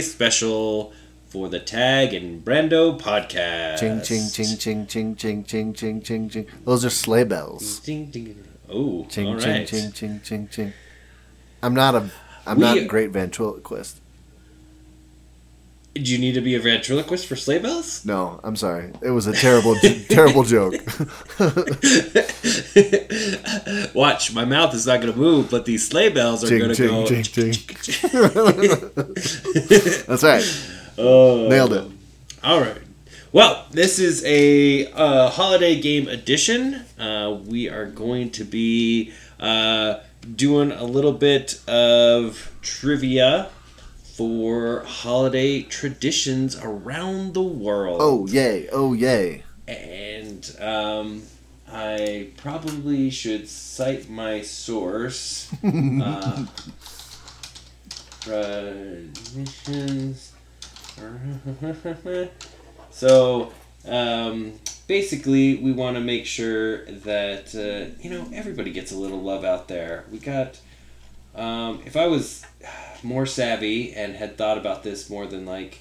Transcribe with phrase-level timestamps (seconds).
[0.00, 0.92] special
[1.26, 3.78] for the Tag and Brando podcast.
[3.80, 6.46] Ching ching ching ching ching ching ching ching ching ching.
[6.64, 7.80] Those are sleigh bells.
[7.80, 8.44] Ding, ding.
[8.68, 10.72] Oh, Ching all ching ching ching ching ching.
[11.62, 12.10] I'm not a
[12.46, 14.00] I'm We- not a great ventriloquist.
[15.94, 18.04] Do you need to be a ventriloquist for sleigh bells?
[18.04, 18.90] No, I'm sorry.
[19.00, 19.76] It was a terrible
[20.08, 20.74] terrible joke.
[23.94, 26.88] Watch, my mouth is not going to move, but these sleigh bells are going to
[26.88, 27.06] go.
[30.06, 30.60] That's right.
[30.96, 31.48] Oh.
[31.48, 31.90] Nailed it.
[32.44, 32.78] All right.
[33.32, 36.84] Well, this is a uh, holiday game edition.
[36.96, 39.94] Uh, we are going to be uh,
[40.36, 43.50] doing a little bit of trivia
[44.14, 47.98] for holiday traditions around the world.
[48.00, 48.68] Oh yay!
[48.70, 49.42] Oh yay!
[49.66, 51.22] And um,
[51.68, 55.52] I probably should cite my source.
[55.64, 56.46] uh,
[58.20, 60.30] traditions.
[62.90, 63.52] so,
[63.84, 64.52] um,
[64.86, 69.44] basically, we want to make sure that, uh, you know, everybody gets a little love
[69.44, 70.04] out there.
[70.12, 70.60] We got.
[71.34, 72.46] Um, if I was
[73.04, 75.80] more savvy and had thought about this more than like,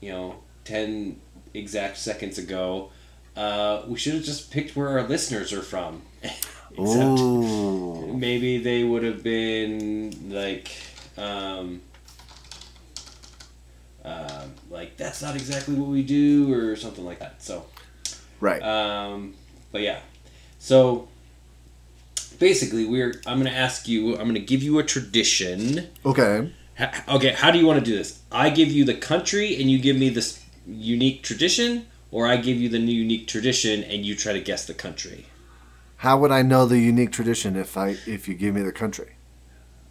[0.00, 1.20] you know, 10
[1.54, 2.90] exact seconds ago,
[3.36, 6.02] uh, we should have just picked where our listeners are from.
[6.72, 8.14] Except Ooh.
[8.16, 10.70] maybe they would have been like,
[11.18, 11.80] um,
[14.04, 17.42] uh, like that's not exactly what we do, or something like that.
[17.42, 17.66] So,
[18.40, 18.62] Right.
[18.62, 19.34] um,
[19.72, 19.98] but yeah,
[20.58, 21.08] so
[22.40, 24.16] basically, we're I'm gonna ask you.
[24.18, 25.88] I'm gonna give you a tradition.
[26.04, 26.50] Okay.
[27.08, 28.22] Okay, how do you want to do this?
[28.32, 32.56] I give you the country and you give me this unique tradition, or I give
[32.56, 35.26] you the new unique tradition and you try to guess the country.
[35.98, 39.12] How would I know the unique tradition if I if you give me the country?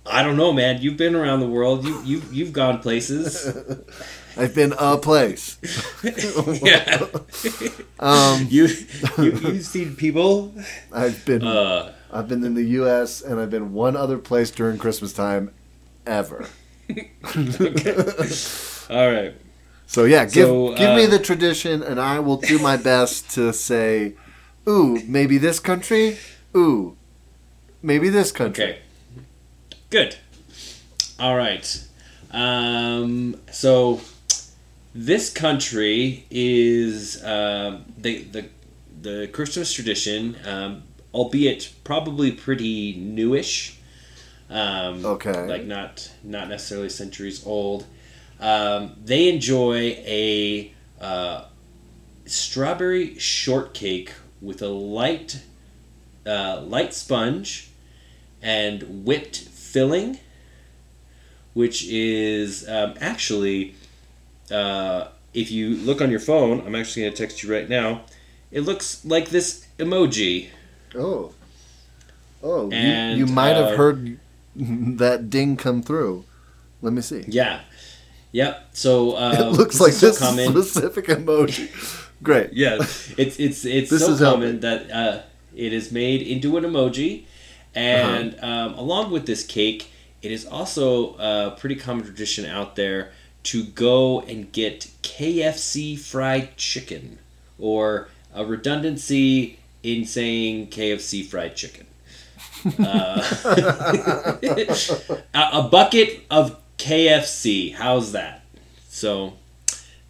[0.06, 0.82] I don't know, man.
[0.82, 1.86] You've been around the world.
[1.86, 3.46] You you you've gone places.
[4.38, 5.58] I've been a place.
[6.64, 7.06] yeah.
[8.00, 8.66] Um, You
[9.18, 10.54] you you've seen people.
[10.92, 13.22] I've been Uh, I've been in the U.S.
[13.22, 15.54] and I've been one other place during Christmas time,
[16.06, 16.48] ever.
[18.90, 19.34] all right.
[19.86, 23.30] So yeah, give So, give me uh, the tradition, and I will do my best
[23.32, 24.14] to say,
[24.68, 26.18] "Ooh, maybe this country."
[26.56, 26.98] Ooh,
[27.82, 28.64] maybe this country.
[28.64, 28.80] Okay.
[29.90, 30.16] Good.
[31.20, 31.86] All right.
[32.32, 34.02] Um, so
[34.94, 38.46] this country is um the the
[39.02, 40.84] the Christmas tradition, um,
[41.14, 43.78] albeit probably pretty newish.
[44.50, 45.48] Um, Okay.
[45.48, 47.86] Like not not necessarily centuries old.
[48.40, 51.46] Um, they enjoy a uh,
[52.26, 55.42] strawberry shortcake with a light
[56.26, 57.70] uh, light sponge
[58.42, 60.20] and whipped filling,
[61.54, 63.76] which is um, actually,
[64.52, 68.06] uh, if you look on your phone, I'm actually going to text you right now.
[68.52, 70.50] It looks like this emoji.
[70.96, 71.32] Oh,
[72.44, 74.20] oh, And, you, you might uh, have heard
[74.56, 76.26] that ding come through.
[76.82, 77.26] Let me see.
[77.28, 77.62] Yeah.
[78.32, 78.70] Yep.
[78.74, 80.50] So uh, it looks like is so this common.
[80.50, 82.06] specific emoji.
[82.24, 82.52] Great.
[82.52, 82.76] yeah,
[83.18, 84.42] it's it's it's This so is helping.
[84.42, 85.22] common that uh,
[85.56, 87.24] it is made into an emoji,
[87.74, 88.46] and Uh-huh.
[88.48, 89.90] um, along with this cake,
[90.22, 93.12] it is also a pretty common tradition out there
[93.44, 97.20] to go and get KFC fried chicken,
[97.58, 101.88] or a redundancy in saying KFC fried chicken.
[102.78, 103.22] Uh,
[105.34, 107.74] a, a bucket of KFC.
[107.74, 108.44] How's that?
[108.90, 109.34] So.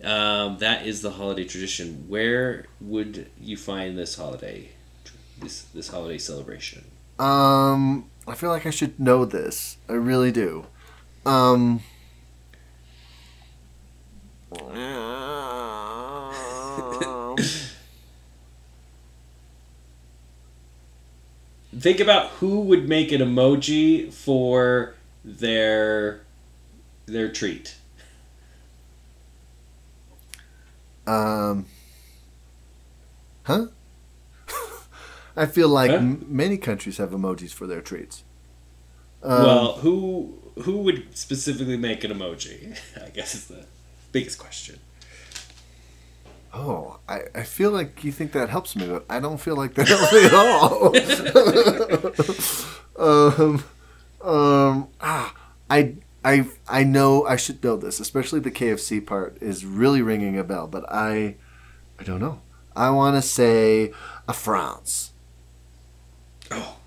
[0.02, 2.06] Um, that is the holiday tradition.
[2.08, 4.70] Where would you find this holiday,
[5.42, 6.86] this this holiday celebration?
[7.20, 9.76] Um, I feel like I should know this.
[9.90, 10.68] I really do.
[11.26, 11.82] Um.
[21.80, 26.22] Think about who would make an emoji for their
[27.06, 27.76] their treat.
[31.08, 31.66] Um.
[33.44, 33.68] Huh?
[35.36, 35.98] I feel like Huh?
[35.98, 38.24] m- many countries have emojis for their treats.
[39.24, 42.78] Um, well, who who would specifically make an emoji?
[43.04, 43.66] I guess is the
[44.12, 44.80] biggest question.
[46.54, 49.74] Oh, I, I feel like you think that helps me, but I don't feel like
[49.76, 50.96] that helps me at all.
[53.54, 53.64] um,
[54.22, 55.34] um, ah,
[55.70, 60.38] I, I, I know I should know this, especially the KFC part is really ringing
[60.38, 61.36] a bell, but I,
[62.00, 62.42] I don't know.
[62.76, 63.92] I want to say
[64.28, 65.12] a France.
[66.52, 66.78] Oh.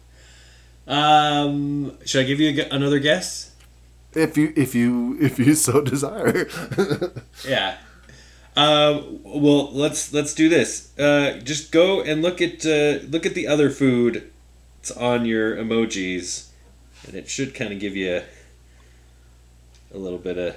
[0.86, 3.52] Um, should I give you a another guess?
[4.14, 6.48] if you if you if you so desire.
[7.46, 7.78] Yeah.
[8.54, 10.96] Um, well, let's let's do this.
[10.98, 14.30] Uh, just go and look at uh, look at the other food
[14.76, 16.48] that's on your emojis,
[17.06, 20.56] and it should kind of give you a, a little bit of.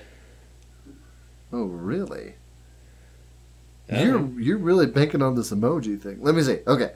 [1.54, 2.34] oh, really?
[3.90, 6.18] You're you're really banking on this emoji thing.
[6.22, 6.60] Let me see.
[6.68, 6.92] Okay.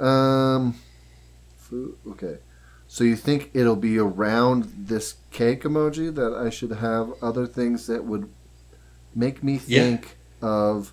[0.00, 0.74] Um
[1.56, 2.38] food okay.
[2.88, 7.86] So you think it'll be around this cake emoji that I should have other things
[7.86, 8.28] that would
[9.14, 9.98] make me Yeah.
[10.42, 10.92] Of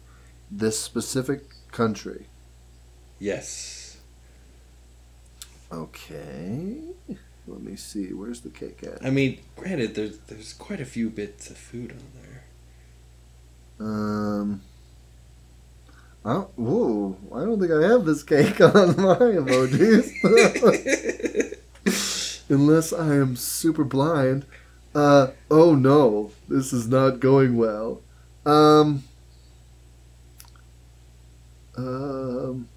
[0.51, 2.25] this specific country?
[3.19, 3.97] yes.
[5.71, 6.77] Okay.
[7.47, 8.11] Let me see.
[8.13, 9.05] Where's the cake at?
[9.05, 13.87] I mean, granted, there's there's quite a few bits of food on there.
[13.87, 14.61] Um
[16.25, 20.11] I don't, whoa, I don't think I have this cake on my emojis.
[22.49, 24.45] Unless I am super blind.
[24.95, 28.01] Uh oh no, this is not going well.
[28.45, 29.03] Um
[31.79, 32.67] Um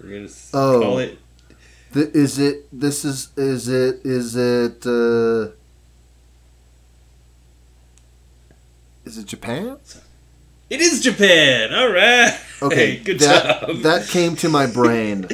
[0.00, 0.80] We're gonna Oh.
[0.80, 1.18] call it.
[1.92, 5.48] th- is it this is is it is it uh
[9.04, 9.76] Is it Japan?
[10.68, 11.72] It is Japan.
[11.72, 12.38] All right.
[12.60, 13.76] Okay, Good that, job.
[13.82, 15.26] That came to my brain.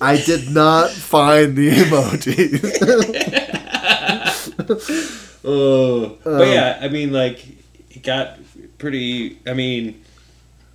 [0.00, 2.62] I did not find the emojis.
[5.46, 7.44] Oh, but Um, yeah, I mean, like,
[7.90, 8.38] it got
[8.78, 9.38] pretty.
[9.46, 10.02] I mean,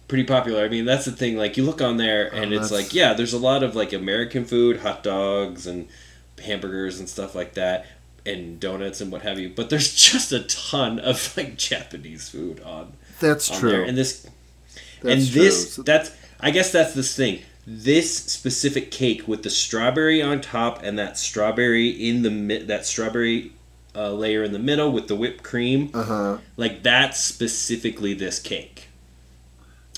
[0.07, 0.63] pretty popular.
[0.63, 1.37] I mean, that's the thing.
[1.37, 3.93] Like, you look on there, and Oh, it's like, yeah, there's a lot of like
[3.93, 5.87] American food, hot dogs, and
[6.43, 7.85] hamburgers and stuff like that,
[8.25, 9.49] and donuts and what have you.
[9.49, 13.71] But there's just a ton of like Japanese food on That's on true.
[13.71, 14.25] there, and this
[15.01, 15.41] That's and true.
[15.43, 17.41] this So- that's I guess that's this thing.
[17.67, 23.51] This specific cake with the strawberry on top and that strawberry in the that strawberry
[23.95, 26.37] uh, layer in the middle with the whipped cream, uh-huh.
[26.57, 28.87] like that's specifically this cake.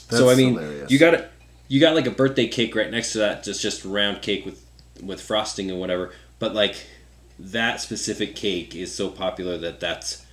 [0.10, 0.92] That's so I mean, hilarious.
[0.92, 1.25] you got
[1.68, 4.66] you got like a birthday cake right next to that, just just round cake with
[5.01, 6.12] with frosting and whatever.
[6.40, 6.75] But like
[7.40, 10.25] that specific cake is so popular that that's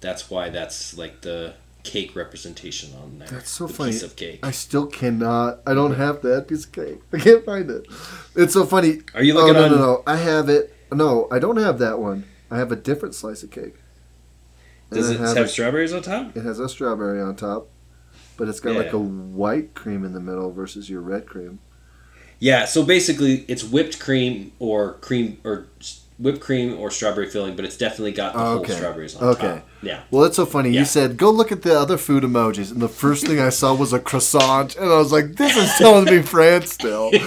[0.00, 1.54] that's why that's like the
[1.84, 3.28] cake representation on there.
[3.28, 3.92] That's so funny.
[3.92, 4.40] Piece of cake.
[4.42, 5.60] I still cannot.
[5.66, 6.98] I don't have that piece of cake.
[7.12, 7.86] I can't find it.
[8.36, 9.00] It's so funny.
[9.14, 9.70] Are you Oh looking no on?
[9.70, 10.02] no no!
[10.06, 10.74] I have it.
[10.92, 12.24] No, I don't have that one.
[12.52, 13.74] I have a different slice of cake.
[14.90, 16.36] Does I it have have a- strawberries on top?
[16.36, 17.68] It has a strawberry on top,
[18.36, 21.60] but it's got like a white cream in the middle versus your red cream.
[22.38, 22.66] Yeah.
[22.66, 25.66] So basically, it's whipped cream or cream or
[26.18, 28.66] whipped cream or strawberry filling, but it's definitely got the Okay.
[28.68, 29.26] whole strawberries on it.
[29.32, 29.48] Okay.
[29.56, 29.68] top.
[29.82, 30.00] Yeah.
[30.10, 30.70] Well, it's so funny.
[30.70, 30.80] Yeah.
[30.80, 33.74] You said go look at the other food emojis, and the first thing I saw
[33.74, 37.10] was a croissant, and I was like, "This is telling me France still."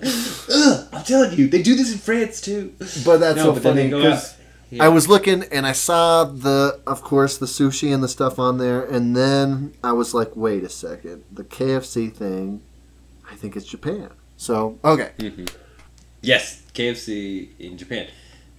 [0.60, 2.74] Ugh, I'm telling you, they do this in France too.
[3.04, 4.36] But that's No, so but funny they go because
[4.70, 4.84] Yeah.
[4.84, 8.58] I was looking and I saw the, of course, the sushi and the stuff on
[8.58, 12.60] there, and then I was like, "Wait a second, the KFC thing,
[13.30, 15.46] I think it's Japan." So okay, mm-hmm.
[16.22, 18.06] Yes, KFC in Japan.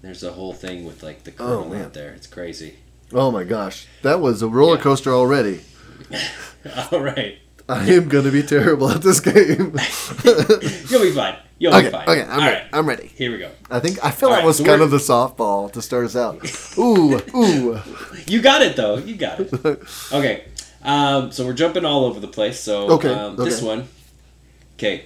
[0.02, 1.86] There's a whole thing with like the Oh, Colonel man.
[1.86, 2.12] out there.
[2.14, 2.76] It's crazy.
[3.14, 4.82] oh my gosh, that was a roller Yeah.
[4.84, 5.62] coaster already.
[6.92, 7.38] All right,
[7.70, 9.78] I am gonna be terrible at this game.
[10.90, 11.38] you'll be fine.
[11.62, 12.10] You'll okay, be fine.
[12.10, 12.56] okay, I'm All ready.
[12.56, 13.08] right, I'm ready.
[13.08, 13.52] here we go.
[13.70, 15.82] I think I feel All that right, was so kind we're- of the softball to
[15.82, 16.42] start us out.
[16.80, 17.80] Ooh, ooh.
[18.26, 18.98] You got it though.
[18.98, 19.54] You got it.
[20.12, 20.46] Okay,
[20.84, 22.60] um, so we're jumping all over the place.
[22.60, 23.68] So Okay, um, this okay.
[23.68, 23.88] one,
[24.78, 25.06] okay.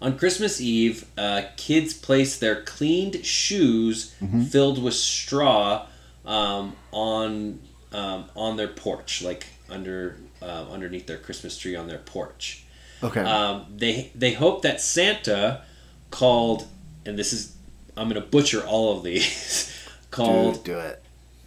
[0.00, 4.42] On Christmas Eve, uh, kids place their cleaned shoes Mm-hmm.
[4.42, 5.86] filled with straw
[6.26, 7.58] um, on
[7.92, 12.64] um, on their porch, like under uh, underneath their Christmas tree on their porch.
[13.02, 13.20] Okay.
[13.20, 15.62] Um, they they hope that Santa
[16.10, 16.66] called,
[17.06, 17.56] and this is
[17.96, 19.74] I'm gonna butcher all of these.
[20.10, 21.02] called do, do it.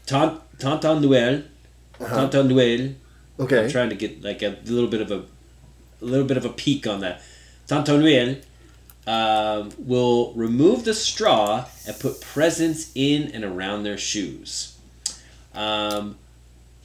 [0.06, 1.44] Tant- Tantan Noel.
[2.00, 2.30] Uh-huh.
[2.48, 2.96] Noel.
[3.64, 5.24] I'm trying to get like a little bit of a,
[6.02, 7.22] a little bit of a peek on that.
[7.68, 8.42] Tantan Noel
[9.08, 14.78] um, will remove the straw and put presents in and around their shoes.
[15.54, 16.18] Um,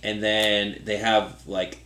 [0.02, 1.78] and then they have like,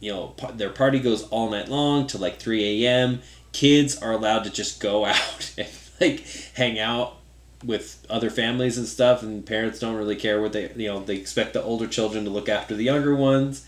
[0.00, 3.20] you know, their party goes all night long to like 3 a.m.
[3.52, 5.68] Kids are allowed to just go out and
[6.00, 7.16] like hang out
[7.62, 11.16] with other families and stuff, and parents don't really care what they, you know, they
[11.16, 13.66] expect the older children to look after the younger ones.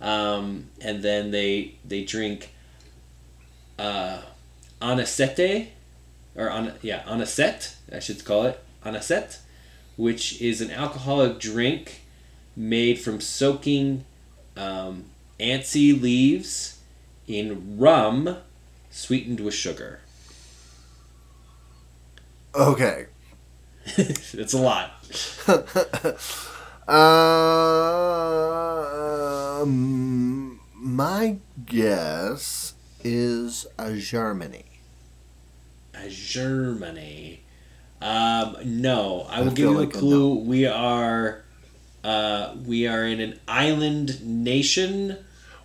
[0.00, 2.50] Um, and then they they drink
[3.78, 4.20] uh,
[4.80, 9.38] or on yeah anisette I should call it anisette,
[9.96, 12.02] which is an alcoholic drink
[12.56, 14.04] made from soaking
[14.56, 15.06] um,
[15.40, 16.80] anise leaves
[17.26, 18.38] in rum
[18.90, 20.00] sweetened with sugar.
[22.54, 23.06] Okay.
[23.86, 24.90] it's a lot.
[29.64, 34.64] um, my guess is a Germany.
[35.94, 37.42] Uh, Germany.
[38.00, 40.34] Um, no, I I will give you a like clue.
[40.34, 41.43] We are,
[42.04, 45.16] uh, we are in an island nation.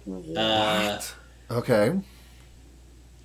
[0.05, 1.13] What?
[1.51, 2.00] okay.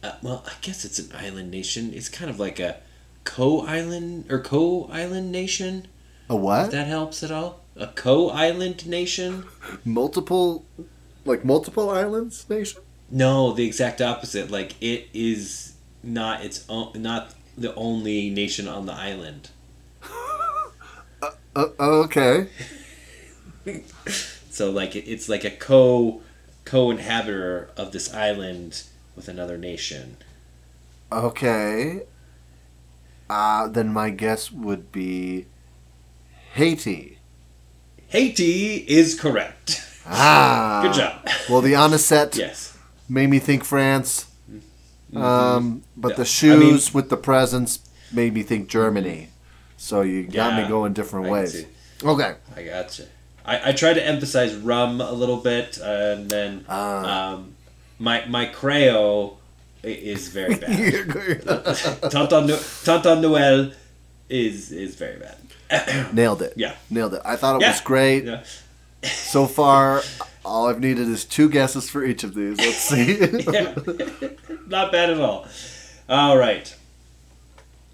[0.03, 1.93] Uh, well, I guess it's an island nation.
[1.95, 2.77] It's kind of like a
[3.25, 5.87] co-island or co-island nation.
[6.29, 6.71] A If what?
[6.73, 7.61] that helps at all.
[7.77, 9.45] A co-island nation.
[9.85, 10.65] multiple,
[11.25, 12.83] like multiple islands nation.
[13.11, 14.51] No, the exact opposite.
[14.51, 19.51] Like it is not its own, not the only nation on the island.
[21.57, 22.49] Uh, okay.
[24.51, 26.21] So like it, it's like a co
[26.65, 28.85] co-inhabitor of this island
[29.17, 30.17] with another nation.
[31.11, 32.03] Okay.
[33.29, 35.47] Uh, then my guess would be
[36.53, 37.19] Haiti.
[38.09, 39.81] Haiti is correct.
[40.07, 40.83] Ah.
[40.85, 41.29] Good job.
[41.51, 42.77] Well, the anisette Yes.
[43.09, 44.27] made me think France.
[45.15, 46.17] Um, but Yeah.
[46.17, 47.81] the I shoes with the presents
[48.13, 49.31] made me think Germany.
[49.77, 51.67] So you got Yeah, me going different I ways.
[52.03, 52.35] Okay.
[52.57, 53.07] I gotcha.
[53.45, 55.85] I, I tried to emphasize rum a little bit, uh,
[56.17, 57.33] and then Ah.
[57.35, 57.55] um,
[57.99, 59.39] my my Creole
[59.83, 60.71] i- is very bad.
[62.11, 63.73] Tonton, no- Tonton Noel
[64.31, 65.37] is is very bad.
[66.15, 66.53] Nailed it.
[66.57, 66.75] Yeah.
[66.91, 67.23] Nailed it.
[67.25, 67.71] I thought it Yeah.
[67.73, 68.25] was great.
[68.25, 68.43] Yeah.
[69.05, 70.03] So far,
[70.45, 72.57] all I've needed is two guesses for each of these.
[72.59, 73.19] Let's see.
[73.53, 73.75] yeah.
[74.67, 75.47] Not bad at all.
[76.09, 76.75] All right.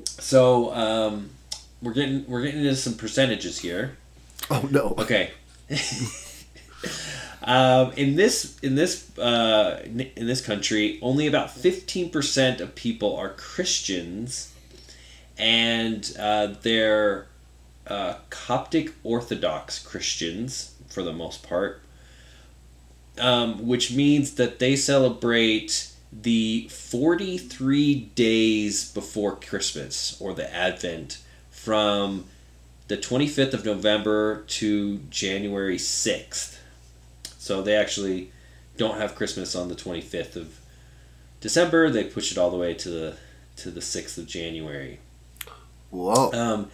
[0.04, 1.30] So um,
[1.82, 3.96] we're getting we're getting into some percentages here.
[4.50, 4.94] oh no.
[4.98, 5.30] Okay.
[7.42, 13.16] um, in this in this uh, in this country, only about fifteen percent of people
[13.16, 14.52] are Christians,
[15.38, 17.26] and uh, they're
[17.86, 21.82] uh, Coptic Orthodox Christians for the most part,
[23.18, 31.18] um, which means that they celebrate the forty three days before Christmas or the Advent
[31.50, 32.24] from
[32.90, 36.58] the 25th of November to January 6th.
[37.38, 38.32] So they actually
[38.76, 40.58] don't have Christmas on the 25th of
[41.40, 41.88] December.
[41.88, 43.16] They push it all the way to the
[43.58, 44.98] to the 6th of January.
[45.90, 46.32] Whoa.
[46.32, 46.70] Um,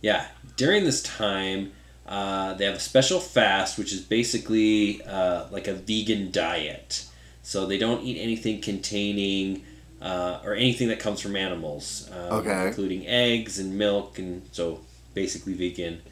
[0.00, 0.26] yeah,
[0.56, 1.70] during this time,
[2.08, 7.06] uh, they have a special fast, which is basically uh, like a vegan diet.
[7.42, 9.62] So they don't eat anything containing
[10.02, 12.66] uh, or anything that comes from animals, um, Okay.
[12.66, 14.80] including eggs and milk, and so
[15.16, 16.02] basically vegan.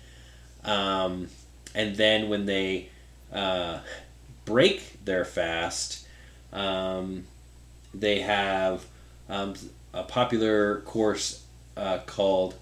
[0.65, 1.29] Um,
[1.75, 2.89] and then when they
[3.33, 3.79] uh,
[4.45, 6.09] break their fast,
[6.53, 7.25] um,
[7.93, 8.87] they have
[9.29, 9.55] um,
[9.93, 11.45] a popular course
[11.77, 12.57] uh, called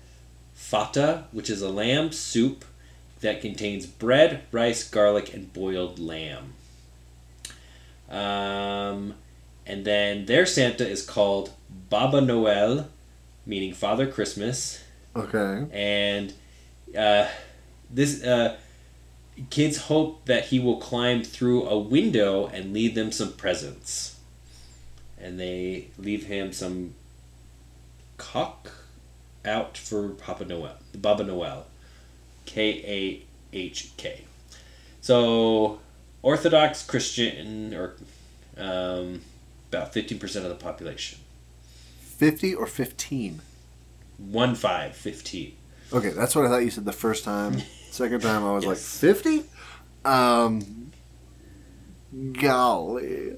[0.52, 2.64] fata, which is a lamb soup
[3.20, 6.54] that contains bread, rice, garlic, and boiled lamb.
[8.10, 9.14] Um,
[9.64, 11.52] and then their Santa is called
[11.88, 12.88] Baba Noel,
[13.46, 14.82] meaning Father Christmas.
[15.14, 15.66] Okay.
[15.72, 16.32] And
[16.96, 17.28] uh,
[17.90, 18.56] this uh,
[19.50, 24.18] kids hope that he will climb through a window and leave them some presents.
[25.18, 26.94] And they leave him some
[28.18, 28.70] kahk
[29.44, 31.66] out for Papa Noel, Baba Noel,
[32.44, 34.24] K A H K.
[35.00, 35.80] So
[36.22, 37.94] Orthodox Christian, or
[38.56, 39.20] um,
[39.68, 41.18] about fifteen percent of the population.
[42.22, 43.40] 50 or 15?
[44.30, 45.56] One five fifteen.
[45.92, 47.58] Okay, that's what I thought you said the first time.
[47.90, 49.44] Second time, I was like, 50?
[50.06, 50.90] Um,
[52.40, 53.36] golly.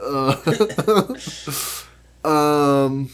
[0.00, 0.36] Uh,
[2.24, 3.10] um,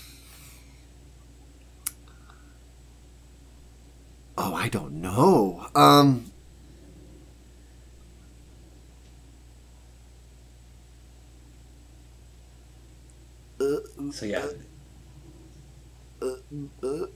[4.37, 5.67] oh, I don't know.
[5.75, 6.31] Um,
[14.13, 14.39] So yeah.
[14.39, 17.09] uh, uh, Uh, uh, uh, uh, uh, were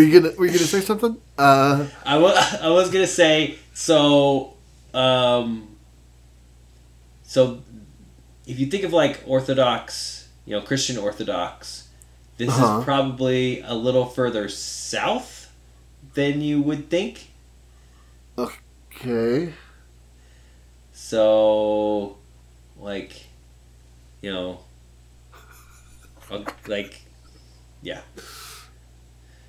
[0.00, 1.16] you gonna were you gonna say something?
[1.38, 4.54] Uh, I was I was gonna say so.
[4.94, 5.68] Um,
[7.24, 7.60] so,
[8.46, 11.88] if you think of like Orthodox, you know, Christian Orthodox,
[12.36, 12.78] this Uh-huh.
[12.78, 15.50] is probably a little further south
[16.14, 17.28] than you would think.
[18.38, 19.52] okay.
[20.92, 22.18] So,
[22.78, 23.24] like,
[24.20, 24.56] you know, uh,
[26.66, 27.02] like,
[27.82, 28.00] yeah.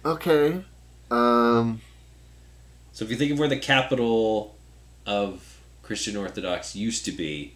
[0.05, 0.63] Okay.
[1.11, 1.81] Um.
[2.91, 4.55] So if you think of where the capital
[5.05, 7.53] of Christian Orthodox used to be,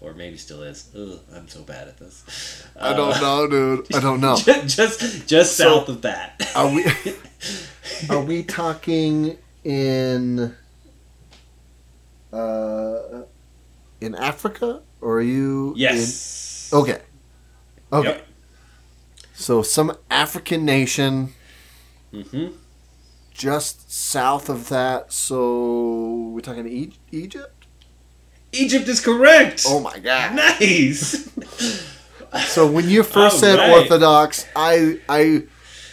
[0.00, 0.88] or maybe still is.
[0.96, 2.64] Ugh, I'm so bad at this.
[2.80, 3.94] I don't know, dude.
[3.94, 4.36] I don't know.
[4.36, 6.50] just just, just So- south of that.
[6.54, 6.84] Are we
[8.10, 10.54] are we talking in
[12.32, 13.22] uh
[14.00, 16.70] in Africa or are you yes.
[16.72, 16.98] in, Okay.
[17.92, 18.08] Okay.
[18.08, 18.26] Yep.
[19.40, 21.32] So some African nation
[22.12, 22.48] hmm
[23.32, 25.14] just south of that.
[25.14, 27.64] So we're talking e- Egypt?
[28.52, 29.64] Egypt is correct.
[29.66, 30.34] Oh my god.
[30.36, 31.28] Nice.
[32.46, 33.72] So when you first All said right.
[33.72, 35.44] Orthodox, I I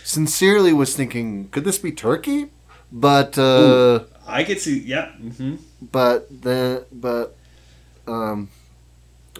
[0.03, 2.51] sincerely was thinking, could this be Turkey?
[2.91, 4.79] But uh, I could see.
[4.79, 5.13] Yeah.
[5.13, 7.35] hmm but then but
[8.07, 8.49] um,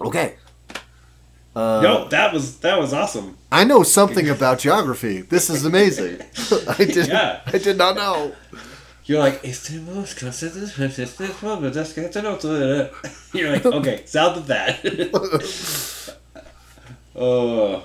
[0.02, 0.38] okay.
[1.58, 3.36] Uh, no, that was that was awesome.
[3.52, 5.22] I know something about geography.
[5.22, 6.20] This is amazing.
[6.68, 7.42] I did Yeah.
[7.48, 8.36] I did not know.
[9.06, 11.64] You're like, "Estemos casados, estemos
[12.14, 14.86] casados." You're like, okay, south of that.
[17.16, 17.84] oh,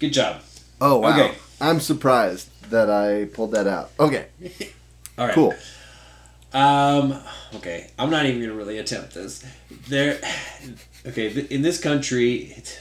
[0.00, 0.40] good job.
[0.80, 1.10] Oh wow!
[1.12, 1.34] Okay.
[1.60, 3.90] I'm surprised that I pulled that out.
[4.00, 4.26] Okay,
[5.18, 5.34] All right.
[5.34, 5.54] cool.
[6.52, 7.20] Um.
[7.54, 9.44] Okay, I'm not even gonna really attempt this.
[9.88, 10.18] There.
[11.06, 12.80] Okay, in this country, it,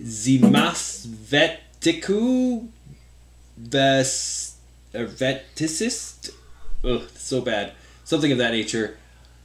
[0.00, 2.68] Zimasvetiku
[4.94, 6.30] Veticist.
[6.84, 7.72] Ugh, so bad.
[8.04, 8.96] Something of that nature.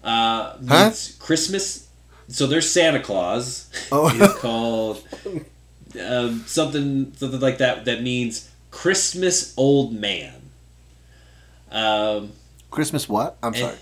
[0.03, 0.85] Uh, Huh?
[0.85, 1.87] means Christmas.
[2.29, 3.69] So there's Santa Claus.
[3.91, 4.09] Oh.
[4.21, 5.03] is called
[6.01, 7.85] um, something something like that.
[7.85, 10.33] That means Christmas old man.
[11.71, 12.31] Um,
[12.71, 13.37] Christmas what?
[13.43, 13.75] I'm sorry.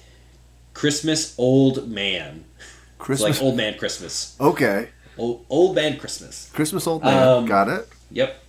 [0.74, 2.44] Christmas old man.
[2.58, 2.66] It's
[2.98, 3.38] Christmas.
[3.38, 4.36] like old man Christmas.
[4.40, 4.90] okay.
[5.18, 6.50] Old, old man Christmas.
[6.54, 7.28] Christmas old man.
[7.28, 7.88] Um, Got it.
[8.12, 8.44] Yep.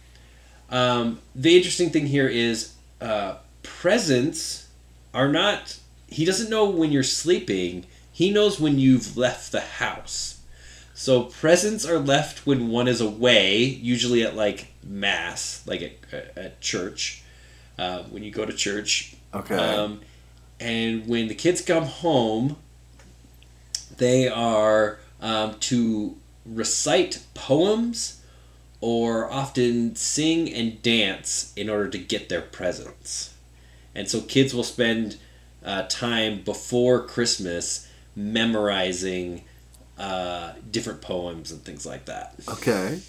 [0.71, 4.69] Um, the interesting thing here is uh, presents
[5.15, 5.79] are not.
[6.09, 7.87] He doesn't know when you're sleeping.
[8.13, 10.41] He knows when you've left the house.
[10.95, 16.61] So presents are left when one is away, usually at like mass, like at, at
[16.61, 17.23] church.
[17.79, 19.55] Uh, when you go to church, Okay.
[19.55, 20.01] um,
[20.59, 22.57] and when the kids come home,
[23.99, 28.23] they are um, to recite poems
[28.81, 33.35] or often sing and dance in order to get their presents.
[33.95, 35.17] And so kids will spend
[35.65, 39.45] uh, time before Christmas memorizing
[39.99, 42.35] uh, different poems and things like that.
[42.49, 43.01] okay.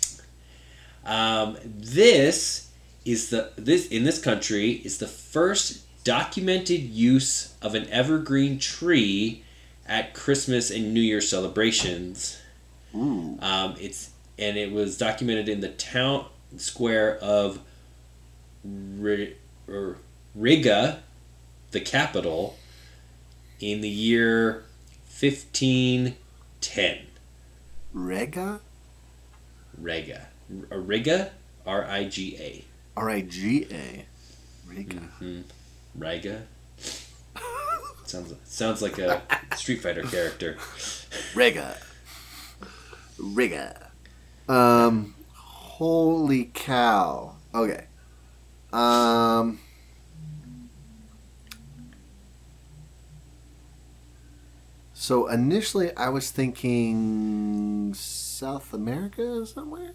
[1.06, 2.70] Um, this
[3.06, 9.44] is the this in this country is the first documented use of an evergreen tree
[9.88, 12.42] at Christmas and New Year celebrations.
[13.40, 16.26] Um, it's and it was documented in the town
[16.58, 17.60] square of
[19.68, 19.98] or
[20.36, 21.00] Riga,
[21.72, 22.58] the capital,
[23.60, 24.64] in the year
[25.06, 26.16] fifteen
[26.62, 27.00] ten.
[27.94, 28.60] Riga.
[29.80, 30.28] Riga,
[30.72, 31.32] R- Riga,
[31.66, 32.64] R I G A.
[32.96, 34.06] R I G A.
[34.68, 34.98] Rega.
[34.98, 35.42] Hmm.
[35.96, 36.44] Riga.
[38.06, 39.22] Sounds sounds like a
[39.56, 40.58] Street Fighter character.
[41.36, 41.78] Rega.
[43.20, 43.92] Rega.
[44.48, 45.16] Um.
[45.34, 47.36] Holy cow.
[47.54, 47.86] Okay.
[48.74, 49.60] Um.
[54.94, 59.92] So initially, I was thinking South America somewhere.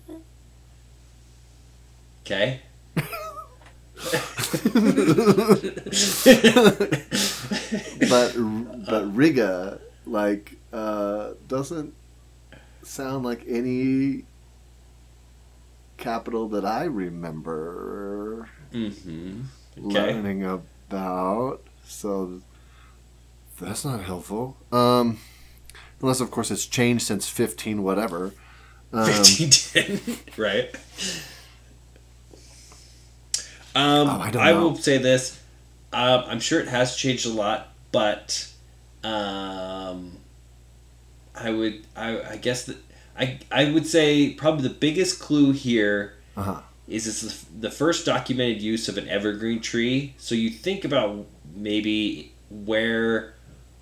[2.22, 2.60] Okay.
[8.08, 8.32] but
[8.86, 11.94] but Riga like uh, doesn't
[12.82, 14.24] sound like any
[15.96, 19.42] capital that I remember mm-hmm.
[19.78, 20.12] Okay.
[20.12, 21.62] learning about.
[21.86, 22.40] So
[23.60, 24.56] that's not helpful.
[24.72, 25.18] Um,
[26.00, 28.34] unless of course it's changed since fifteen whatever.
[28.92, 30.00] Um, Fifteen ten.
[30.36, 30.74] right.
[33.74, 35.40] Um, Oh, I I, will say this.
[35.92, 38.48] Um, I'm sure it has changed a lot, but
[39.02, 40.18] um,
[41.34, 42.76] I would I, I guess that
[43.18, 46.60] I I would say probably the biggest clue here uh-huh.
[46.88, 50.14] is it's the, the first documented use of an evergreen tree.
[50.18, 53.34] So you think about maybe where,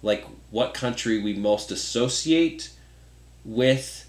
[0.03, 2.71] like, what country we most associate
[3.45, 4.09] with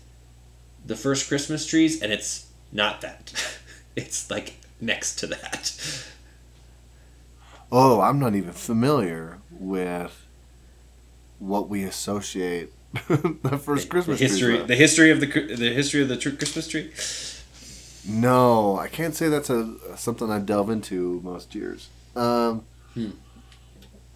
[0.85, 3.33] the first Christmas trees, and it's not that.
[3.95, 6.07] it's like next to that.
[7.71, 10.25] Oh, I'm not even familiar with
[11.39, 12.71] what we associate
[13.07, 14.67] the first Christmas the history, with.
[14.67, 16.91] the history of the the history of the tr- Christmas tree.
[18.07, 21.89] No, I can't say that's a something I delve into most years.
[22.15, 23.11] Um, Hmm.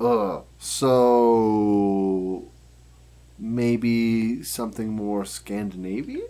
[0.01, 2.43] uh, so
[3.39, 6.27] maybe something more Scandinavian.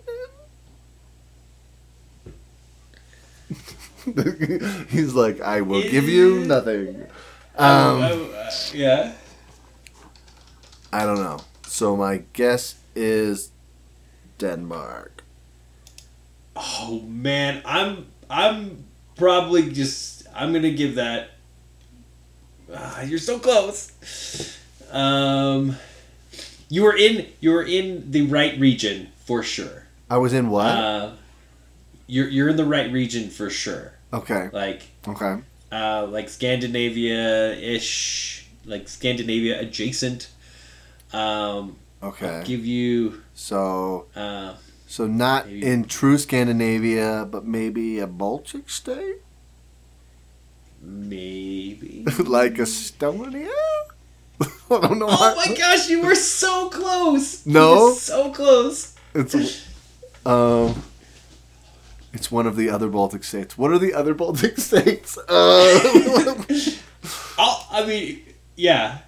[4.90, 7.02] He's like, I will give you nothing.
[7.56, 9.12] Um, Oh, uh, yeah.
[10.92, 11.40] I don't know.
[11.76, 13.50] So my guess is
[14.38, 15.22] Denmark.
[16.56, 18.84] Oh man, I'm I'm
[19.14, 21.32] probably just I'm gonna give that.
[22.74, 23.92] Ah, you're so close.
[24.90, 25.76] Um,
[26.70, 29.84] you were in you were in the right region for sure.
[30.08, 30.72] I was in what?
[30.72, 31.10] Uh,
[32.06, 33.92] you're you're in the right region for sure.
[34.14, 34.48] okay.
[34.50, 35.42] Like Okay.
[35.70, 40.30] uh, like Scandinavia ish, like Scandinavia adjacent.
[41.12, 42.42] Um, Okay.
[42.44, 44.54] give you So uh,
[44.86, 45.66] so not Maybe.
[45.66, 49.16] in true Scandinavia, but maybe a Baltic state,
[50.80, 52.04] maybe.
[52.24, 53.48] like Estonia.
[54.40, 55.06] I don't know.
[55.08, 57.46] Oh my gosh, you were so close.
[57.46, 57.92] No.
[57.94, 58.94] so close.
[59.14, 59.66] It's
[60.26, 60.82] um,
[62.12, 63.56] it's one of the other Baltic states.
[63.56, 65.16] What are the other Baltic states?
[65.16, 65.74] Uh,
[67.38, 68.22] I mean,
[68.56, 68.98] yeah,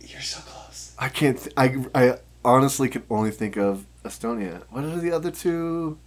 [0.00, 0.57] you're so close.
[0.98, 1.38] I can't.
[1.38, 4.62] Th- I I honestly can only think of Estonia.
[4.70, 5.98] What are the other two?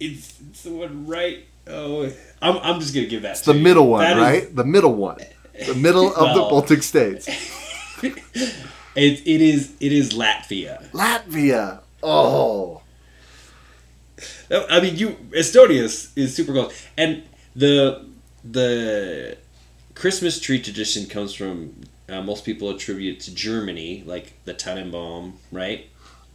[0.00, 1.44] It's, it's the one right.
[1.66, 3.32] Oh, I'm, I'm just gonna give that.
[3.32, 3.62] It's the you.
[3.62, 4.56] middle one, That is- right?
[4.56, 5.18] The middle one.
[5.66, 7.28] The middle of the Baltic states.
[8.02, 8.16] it,
[8.96, 10.90] it is it is Latvia.
[10.92, 11.80] Latvia.
[12.02, 12.80] Oh.
[14.50, 17.22] I mean, you Estonia is, is super close, and
[17.54, 18.04] the
[18.44, 19.36] the
[19.94, 21.74] Christmas tree tradition comes from
[22.08, 25.86] uh, most people attribute to Germany, like the Tannenbaum, right?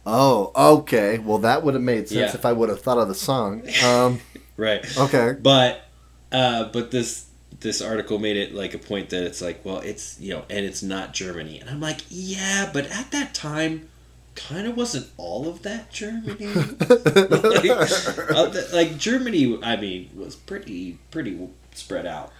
[0.06, 1.18] Oh, okay.
[1.18, 2.34] Well, that would have made sense Yeah.
[2.34, 3.62] if I would have thought of the song.
[3.84, 4.20] Um,
[4.56, 4.84] Right.
[4.98, 5.36] okay.
[5.40, 5.84] But
[6.32, 7.26] uh, but this
[7.60, 10.64] this article made it like a point that it's like, well, it's you know, and
[10.66, 13.88] it's not Germany, and I'm like, yeah, but at that time,
[14.34, 16.46] kind of wasn't all of that Germany.
[16.46, 17.90] like,
[18.30, 22.32] uh, like Germany, I mean, was pretty pretty spread out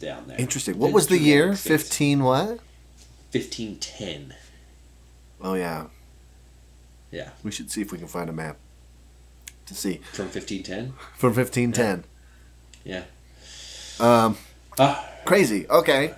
[0.00, 0.38] down there.
[0.40, 0.78] Interesting.
[0.78, 1.54] What was the year?
[1.54, 2.60] 15 what?
[3.30, 4.34] Fifteen ten.
[5.40, 5.86] Oh, yeah.
[7.10, 8.56] Yeah, We should see if we can find a map
[9.66, 10.00] to see.
[10.12, 10.92] from fifteen ten.
[11.16, 12.04] From 1510.
[12.84, 13.04] Yeah.
[14.00, 14.36] Um,
[14.78, 15.66] Ah, crazy.
[15.68, 16.14] Okay.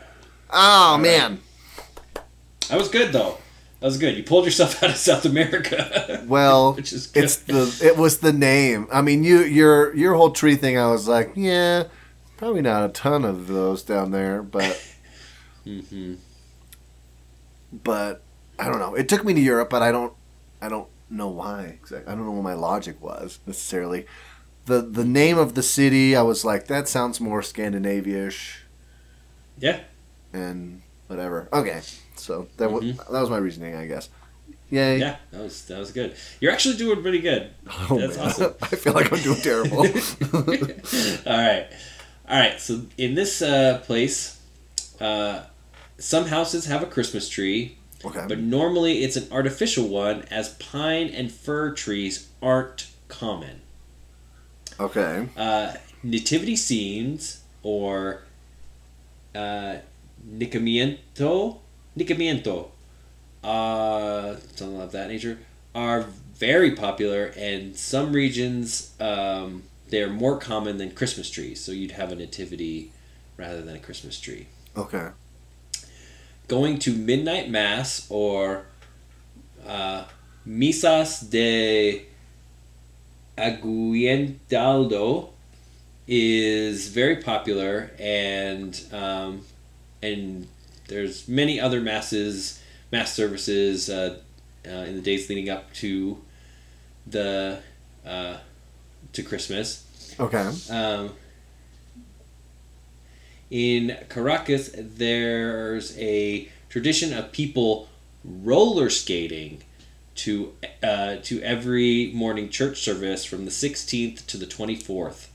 [0.50, 1.40] Oh, man.
[2.68, 3.38] that was good though.
[3.80, 4.16] That was good.
[4.16, 6.24] You pulled yourself out of South America.
[6.26, 7.24] Well, Which is good.
[7.24, 8.86] it's the it was the name.
[8.92, 10.78] I mean, you your your whole tree thing.
[10.78, 11.84] I was like, yeah,
[12.44, 14.78] probably not a ton of those down there, but
[15.64, 16.14] hmm
[17.82, 18.22] but
[18.58, 18.94] I don't know.
[18.94, 20.12] It took me to Europe, but I don't
[20.60, 22.12] I don't know why exactly.
[22.12, 24.04] I don't know what my logic was necessarily.
[24.66, 28.62] The the name of the city, I was like, that sounds more Scandinavia-ish
[29.58, 29.80] Yeah.
[30.34, 31.48] and whatever.
[31.52, 31.80] Okay,
[32.16, 32.96] so that was Mhm.
[33.10, 34.10] that was my reasoning, I guess.
[34.70, 34.98] Yay!
[34.98, 36.14] Yeah, that was that was good.
[36.40, 37.50] You're actually doing pretty good.
[37.90, 38.26] Oh, That's man.
[38.26, 38.54] awesome.
[38.62, 39.78] I feel like I'm doing terrible.
[41.26, 41.66] all right,
[42.28, 42.60] all right.
[42.60, 44.40] So in this uh, place,
[45.00, 45.42] uh,
[45.98, 48.24] some houses have a Christmas tree, okay.
[48.28, 53.60] but normally it's an artificial one, as pine and fir trees aren't common.
[54.80, 55.28] Okay.
[55.36, 58.22] Uh, nativity scenes or
[59.34, 59.76] uh,
[60.28, 61.58] nicamiento,
[61.96, 62.68] nicamiento,
[63.42, 65.38] uh, something of that nature,
[65.74, 69.62] are very popular, and some regions um,
[69.94, 71.62] they're more common than Christmas trees.
[71.62, 72.90] So you'd have a nativity
[73.36, 74.48] rather than a Christmas tree.
[74.76, 75.08] Okay.
[76.48, 78.66] Going to midnight mass or
[79.66, 80.04] uh,
[80.46, 82.06] misas de
[83.38, 85.30] aguinaldo
[86.06, 89.42] is very popular, and um,
[90.02, 90.46] and
[90.88, 92.60] there's many other masses,
[92.92, 94.18] mass services uh,
[94.66, 96.18] uh, in the days leading up to
[97.06, 97.60] the
[98.04, 98.36] uh,
[99.12, 99.83] to Christmas.
[100.18, 100.50] Okay.
[100.70, 101.10] Um,
[103.50, 107.88] in Caracas, there's a tradition of people
[108.24, 109.62] roller skating
[110.16, 115.26] to uh, to every morning church service from the 16th to the 24th,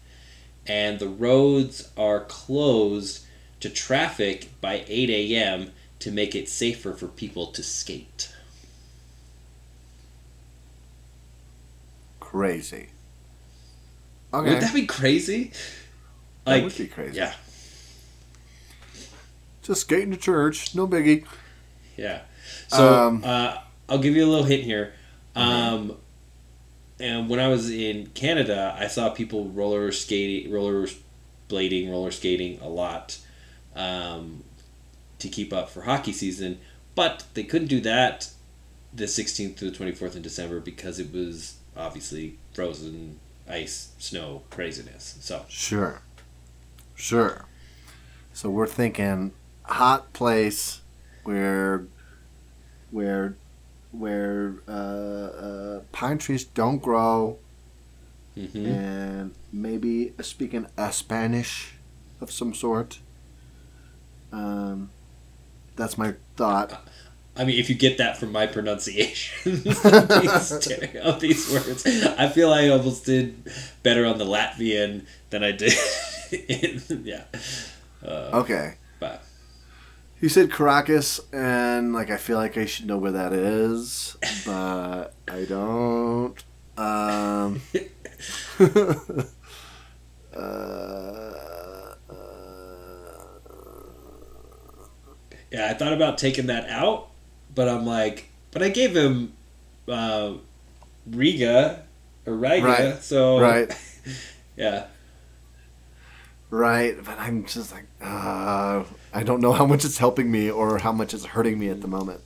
[0.65, 3.25] and the roads are closed
[3.59, 5.71] to traffic by 8 a.m.
[5.99, 8.33] to make it safer for people to skate.
[12.19, 12.89] Crazy.
[14.33, 14.43] Okay.
[14.45, 15.51] Wouldn't that be crazy?
[16.45, 17.17] That would be crazy.
[17.17, 17.33] Yeah,
[19.61, 21.25] Just skating to church, no biggie.
[21.97, 22.21] Yeah.
[22.67, 24.93] So Um, uh, I'll give you a little hint here.
[25.35, 25.97] Um,
[26.99, 30.87] and when I was in Canada, I saw people roller skating, roller
[31.49, 33.17] blading, roller skating a lot
[33.75, 34.43] um,
[35.19, 36.59] to keep up for hockey season.
[36.95, 38.29] But they couldn't do that
[38.93, 45.17] the 16th to the 24th in December because it was obviously frozen, ice, snow, craziness.
[45.21, 46.01] So Sure.
[46.95, 47.45] Sure.
[48.33, 49.33] So we're thinking
[49.63, 50.81] hot place
[51.23, 51.85] where
[52.91, 53.35] where
[53.91, 57.37] where uh, uh, pine trees don't grow
[58.37, 58.65] mhm.
[58.65, 61.73] and maybe speaking a Spanish
[62.21, 62.99] of some sort.
[64.31, 64.91] Um,
[65.75, 66.87] that's my thought.
[67.39, 70.51] I mean, if you get that from my pronunciation of, these,
[70.97, 71.85] of these words,
[72.17, 73.49] I feel I almost did
[73.81, 75.73] better on the Latvian than I did.
[76.31, 77.23] In, yeah.
[78.05, 78.75] Uh, Okay.
[78.99, 79.23] But
[80.19, 85.13] You said Caracas, and like I feel like I should know where that is, but
[85.29, 86.35] I don't.
[86.77, 87.61] Um,
[88.59, 89.23] uh,
[95.51, 97.08] yeah, I thought about taking that out,
[97.53, 99.33] but I'm like, but I gave him
[99.87, 100.33] uh,
[101.09, 101.83] Riga
[102.25, 103.01] or Riga, Right.
[103.03, 103.75] so right,
[104.57, 104.85] yeah.
[106.49, 108.83] right, but I'm just like, uh,
[109.13, 111.81] I don't know how much it's helping me or how much it's hurting me at
[111.81, 112.21] the moment.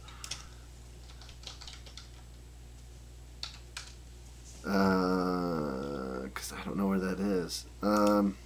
[4.63, 7.65] Because I don't know where that is.
[7.81, 8.37] Um,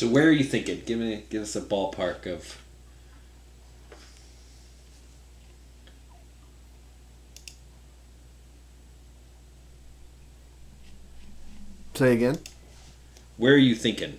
[0.00, 0.80] So where are you thinking?
[0.86, 2.58] Give me, give us a ballpark of.
[11.92, 12.38] say again.
[13.36, 14.18] Where are you thinking?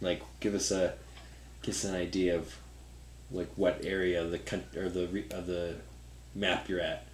[0.00, 0.94] Like, give us a,
[1.60, 2.54] give us an idea of,
[3.32, 5.74] like, what area of the country or the of the
[6.36, 7.04] map you're at.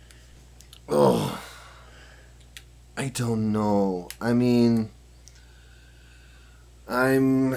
[0.87, 1.43] Oh,
[2.95, 4.11] I don't know.
[4.21, 4.91] I mean,
[6.87, 7.57] I'm.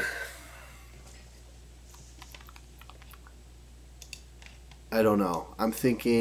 [4.96, 5.48] I don't know.
[5.60, 6.16] I'm thinking.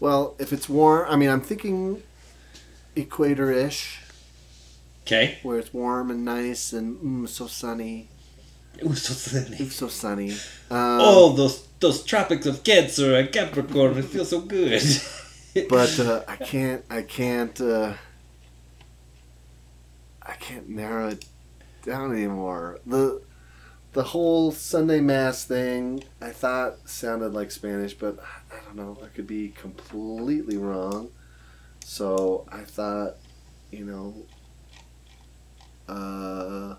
[0.00, 2.02] Well, if it's warm, I mean, I'm thinking
[2.94, 4.00] equator ish,
[5.06, 5.38] Okay.
[5.42, 8.08] where it's warm and nice and mm, so sunny.
[8.78, 9.56] It was so sunny.
[9.56, 10.36] It was so sunny.
[10.70, 13.96] Um, Oh, those those tropics of Cancer and Capricorn.
[13.96, 14.82] It feels so good.
[15.70, 16.84] but uh, I can't.
[16.90, 17.58] I can't.
[17.58, 17.94] Uh,
[20.20, 21.24] I can't narrow it
[21.86, 22.80] down anymore.
[22.84, 23.22] the
[23.92, 28.18] The whole Sunday Mass thing, I thought sounded like Spanish, but
[28.52, 28.98] I don't know.
[29.02, 31.10] I could be completely wrong.
[31.84, 33.16] So I thought,
[33.70, 34.26] you know,
[35.88, 36.76] uh,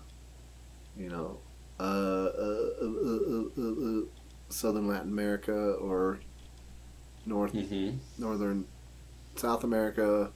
[0.96, 1.38] you know,
[1.78, 4.02] uh, uh, uh, uh, uh, uh,
[4.48, 6.20] Southern Latin America or
[7.26, 8.66] North hmm northern
[9.36, 10.32] South America.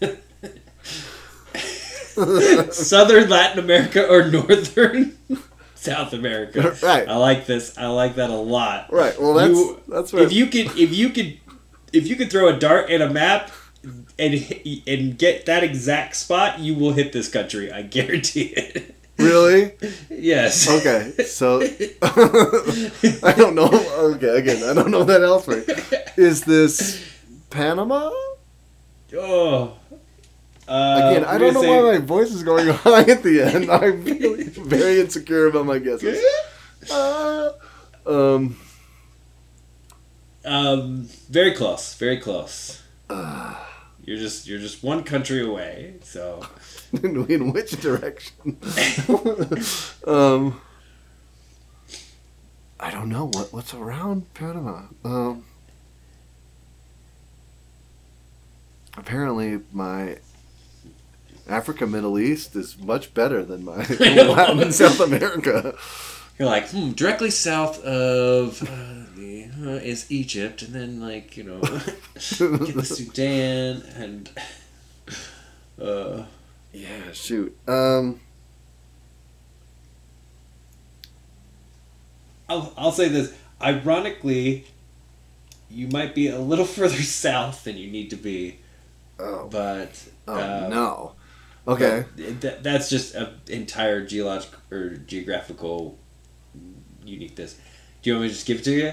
[2.72, 5.16] Southern Latin America or Northern
[5.74, 6.76] South America.
[6.82, 7.76] right, I like this.
[7.76, 8.92] I like that a lot.
[8.92, 9.18] right.
[9.20, 11.38] Well, that's You- that's If you could, if you could,
[11.92, 13.50] if you could throw a dart at a map
[14.18, 14.34] and
[14.86, 17.70] and get that exact spot, you will hit this country.
[17.72, 18.94] I guarantee it.
[19.18, 19.72] really.
[20.10, 20.68] yes.
[20.68, 21.60] Okay, so
[23.22, 23.68] I don't know.
[24.16, 25.64] Okay, again, I don't know that elsewhere.
[26.16, 27.04] Is this
[27.50, 28.10] Panama?
[29.16, 29.74] Oh.
[30.66, 33.70] Uh, Again, I don't know say- why my voice is going high at the end.
[33.70, 36.22] I'm feeling very insecure about my guesses.
[36.90, 37.50] Uh,
[38.06, 38.56] um,
[40.44, 41.94] Um, very close.
[41.94, 42.82] Very close.
[43.10, 43.54] uh,
[44.04, 45.94] You're just you're just one country away.
[46.02, 46.46] So
[46.92, 48.34] in, in which direction?
[50.06, 50.60] um,
[52.80, 54.82] I don't know what what's around Panama.
[55.04, 55.44] Um,
[58.96, 60.18] apparently, my
[61.48, 65.76] Africa, Middle East is much better than my Latin and South America.
[66.38, 71.44] you're like hmm, directly south of uh, the uh, is Egypt, and then like you
[71.44, 74.30] know get the Sudan and
[75.80, 76.24] uh,
[76.72, 77.56] yeah, shoot.
[77.68, 78.20] Um,
[82.48, 83.34] I'll I'll say this.
[83.60, 84.66] Ironically,
[85.70, 88.60] you might be a little further south than you need to be,
[89.18, 91.12] oh, but oh uh, no.
[91.66, 92.04] Okay.
[92.16, 95.98] That, that's just an entire geological or geographical
[97.04, 97.58] uniqueness.
[98.02, 98.92] Do you want me to just give it to you?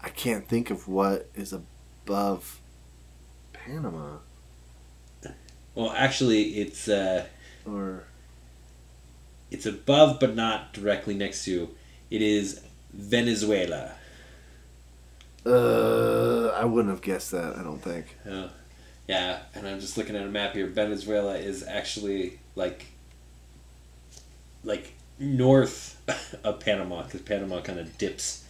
[0.00, 2.58] I can't think of what is above
[3.52, 4.16] Panama
[5.74, 7.26] Well, actually, it's uh,
[7.66, 8.04] or
[9.50, 11.68] it's above but not directly next to.
[12.10, 12.62] It is
[12.92, 13.92] Venezuela.
[15.46, 18.16] uh I wouldn't have guessed that, I don't think.
[18.28, 18.48] Uh,
[19.12, 20.66] Yeah, and I'm just looking at a map here.
[20.66, 22.86] Venezuela is actually like
[24.64, 26.00] like north
[26.44, 28.42] of Panama because Panama kind of dips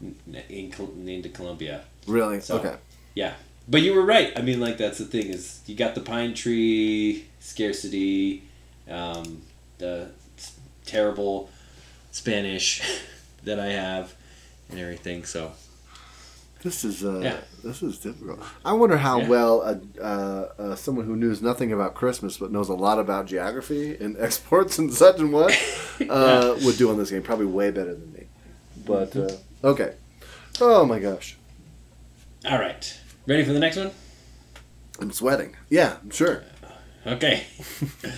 [0.00, 0.14] in,
[0.48, 1.82] in, into Colombia.
[2.06, 2.38] Really?
[2.38, 2.76] So- okay.
[3.16, 3.34] Yeah,
[3.68, 4.32] but you were right.
[4.36, 8.44] I mean, like that's the thing is you got the pine tree scarcity,
[8.88, 9.42] um,
[9.78, 10.10] the
[10.86, 11.50] terrible
[12.12, 12.82] Spanish
[13.42, 14.14] that I have,
[14.70, 15.24] and everything.
[15.24, 15.50] So
[16.62, 17.36] This is uh, Yeah.
[17.64, 18.40] this is difficult.
[18.64, 19.28] I wonder how Yeah.
[19.28, 23.26] well a, uh, uh, someone who knows nothing about Christmas but knows a lot about
[23.26, 25.52] geography and exports and such and what
[26.08, 27.22] uh, would do on this game.
[27.22, 28.26] Probably way better than me.
[28.86, 29.94] But uh, okay.
[30.60, 31.36] Oh my gosh,
[32.44, 33.90] all right, ready for the next one?
[35.00, 35.56] I'm sweating.
[35.70, 36.42] Yeah, sure.
[37.06, 37.44] Okay.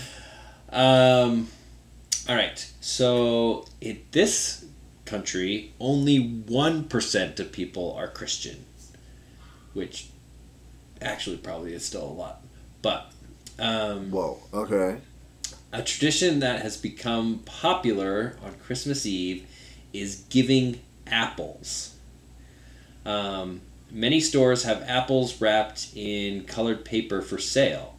[0.70, 1.48] um,
[2.28, 2.72] all right.
[2.80, 4.64] So in this
[5.04, 8.64] country, only one percent of people are Christian,
[9.72, 10.08] which
[11.02, 12.42] actually probably is still a lot.
[12.82, 13.12] But
[13.58, 14.38] um, Whoa.
[14.52, 14.98] Okay.
[15.72, 19.46] a tradition that has become popular on Christmas Eve
[19.92, 21.94] is giving apples.
[23.06, 27.94] Um, many stores have apples wrapped in colored paper for sale.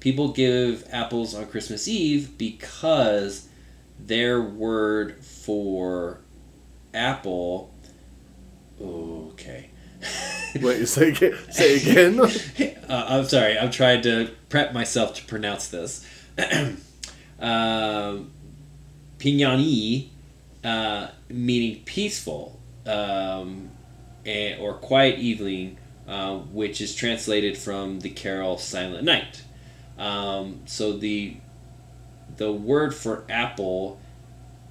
[0.00, 3.48] People give apples on Christmas Eve because
[3.98, 6.20] their word for
[6.98, 7.72] apple.
[8.80, 9.70] Okay.
[10.60, 10.86] Wait.
[10.86, 11.34] Say again.
[11.50, 12.20] Say again.
[12.88, 13.58] uh, I'm sorry.
[13.58, 16.06] I'm trying to prep myself to pronounce this.
[17.40, 18.30] um,
[19.18, 20.08] Pignani,
[20.64, 23.70] uh, meaning peaceful um,
[24.24, 29.42] and, or quiet evening, uh, which is translated from the carol Silent Night.
[29.98, 31.36] Um, so the
[32.36, 33.98] the word for apple,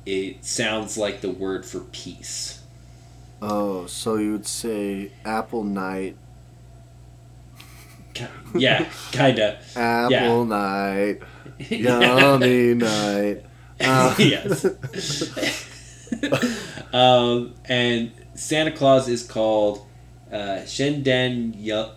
[0.08, 2.62] it sounds like the word for peace.
[3.42, 6.16] oh, so you would say apple night.
[8.56, 9.60] Yeah, kinda.
[9.76, 11.20] Apple night.
[11.70, 13.44] Yummy night.
[13.80, 14.66] Uh, yes.
[16.94, 19.86] um, and Santa Claus is called
[20.32, 21.92] uh, Shendan Ya-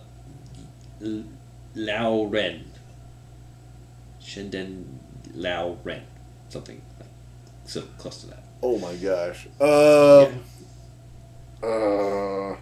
[1.73, 2.65] Lao Ren.
[4.21, 4.85] Shendan
[5.33, 6.03] Lao Ren.
[6.49, 6.83] Something
[7.71, 8.43] so close to that.
[8.61, 9.47] Oh my gosh.
[9.59, 10.43] Um.
[11.63, 12.55] Uh.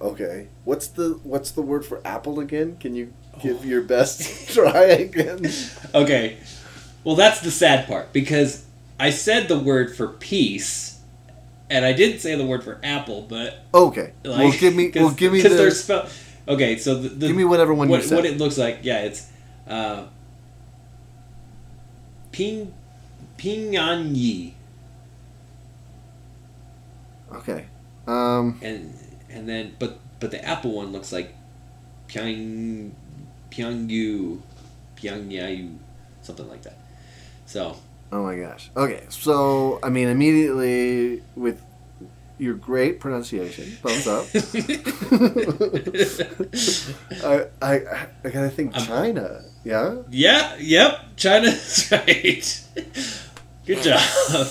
[0.00, 0.48] Okay.
[0.64, 2.76] What's the what's the word for apple again?
[2.80, 5.46] Can you give your best try again?
[5.94, 6.38] Okay.
[7.04, 8.64] Well, that's the sad part because
[8.98, 11.00] I said the word for peace,
[11.70, 14.12] and I didn't say the word for apple, but Okay.
[14.24, 14.90] like, well, give me.
[14.94, 16.10] Well, give me because they're the.
[16.48, 18.16] Okay, so the, the Give me whatever one what, you said.
[18.16, 18.80] what it looks like.
[18.82, 19.28] Yeah, it's
[19.68, 20.06] uh,
[22.32, 22.72] Ping
[23.38, 24.52] Pinganyi,
[27.32, 27.66] okay.
[28.06, 28.58] Um.
[28.62, 28.94] and
[29.28, 31.34] and then but but the apple one looks like
[32.08, 32.92] Pyong
[33.50, 34.40] Pyongyu
[34.96, 35.76] Pyongyayu,
[36.22, 36.78] something like that.
[37.46, 37.76] So
[38.12, 38.70] Oh my gosh.
[38.76, 39.04] Okay.
[39.08, 41.62] So I mean, immediately with
[42.38, 44.26] your great pronunciation, thumbs up.
[47.24, 49.42] I I I gotta think I'm- China.
[49.64, 49.96] Yeah.
[50.10, 52.64] yeah, yep, China's right.
[53.66, 54.00] Good job.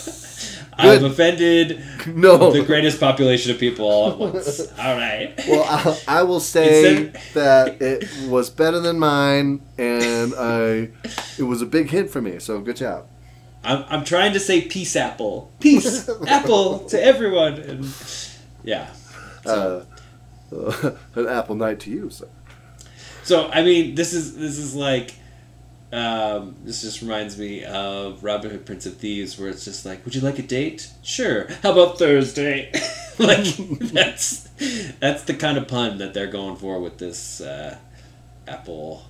[0.81, 2.51] I've offended No.
[2.51, 4.59] the greatest population of people all at once.
[4.79, 5.33] All right.
[5.47, 5.63] Well,
[6.07, 10.89] I, I will say Instead- that it was better than mine, and I
[11.37, 12.39] it was a big hit for me.
[12.39, 13.07] So good job.
[13.61, 15.51] I'm, I'm trying to say peace apple.
[15.59, 17.55] Peace apple to everyone.
[17.55, 17.93] And
[18.63, 18.87] yeah.
[19.43, 19.85] So,
[20.55, 22.09] Uh, an apple night to you.
[22.09, 22.27] So.
[23.29, 25.13] So I mean this is this is like
[25.91, 30.05] um, this just reminds me of Robin Hood Prince of Thieves where it's just like,
[30.05, 30.87] Would you like a date?
[31.01, 31.47] Sure.
[31.63, 32.71] How about Thursday?
[33.19, 33.43] like
[33.97, 34.43] that's
[34.99, 37.75] that's the kind of pun that they're going for with this uh,
[38.47, 39.03] apple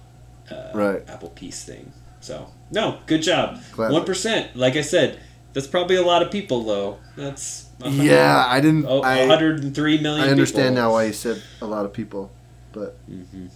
[0.50, 1.02] uh, Right.
[1.10, 1.92] apple peace thing.
[2.22, 3.60] So no, good job.
[3.76, 4.56] One percent.
[4.56, 5.20] Like I said,
[5.54, 6.98] that's probably a lot of people though.
[7.18, 8.86] That's Yeah, I didn't.
[8.86, 10.82] Oh, I, 103 million I understand people.
[10.84, 12.32] now why you said a lot of people,
[12.72, 13.48] but hmm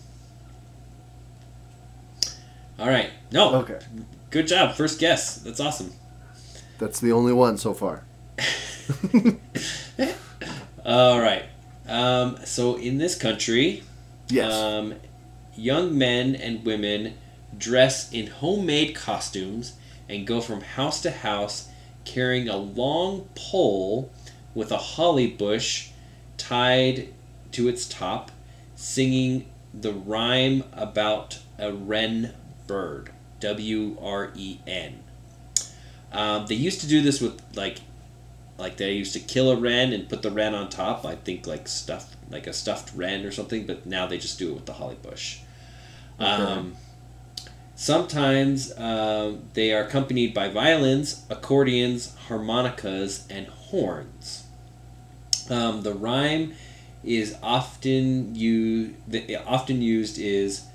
[2.80, 3.10] All right.
[3.32, 3.80] No, okay,
[4.30, 4.76] good job.
[4.76, 5.38] First guess.
[5.38, 5.92] That's awesome.
[6.80, 8.04] that's the only one so far.
[10.86, 11.46] All right.
[11.88, 13.84] Um, so in this country,
[14.30, 14.52] Yes.
[14.54, 14.96] um,
[15.56, 17.14] young men and women
[17.58, 19.74] dress in homemade costumes
[20.10, 21.70] and go from house to house
[22.06, 24.12] carrying a long pole
[24.54, 25.90] with a holly bush
[26.38, 27.08] tied
[27.52, 28.32] to its top,
[28.76, 32.34] singing the rhyme about a wren
[32.68, 33.12] bird.
[33.40, 35.04] W R E N.
[36.12, 37.80] Um, they used to do this with like
[38.58, 41.06] like they used to kill a wren and put the wren on top.
[41.06, 43.66] I think like stuffed, like a stuffed wren or something.
[43.66, 45.40] But now they just do it with the holly bush.
[46.20, 46.76] Um,
[47.76, 54.46] sometimes um, they are accompanied by violins, accordions, harmonicas, and horns.
[55.50, 56.54] Um, the rhyme
[57.04, 60.66] is often you the, often used is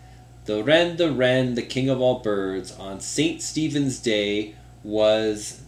[0.49, 5.61] the wren the wren the king of all birds on Saint Stephen's Day was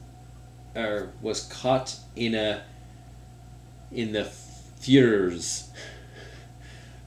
[0.74, 2.62] or was caught in a
[3.92, 5.68] in the furze.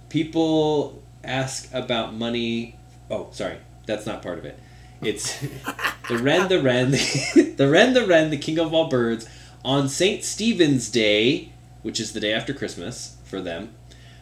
[0.09, 2.77] People ask about money.
[3.09, 3.57] Oh, sorry,
[3.87, 4.59] that's not part of it.
[5.01, 5.39] It's
[6.07, 9.27] the wren the wren the, the wren the wren the king of all birds
[9.65, 11.51] on Saint Stephen's Day,
[11.81, 13.73] which is the day after Christmas for them.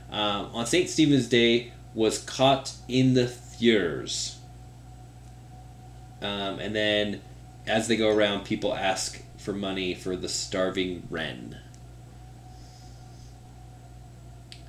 [0.10, 4.37] Um, on Saint Stephen's Day was caught in the furze.
[6.21, 7.21] Um, and then
[7.67, 11.57] as they go around, people ask for money for the starving wren.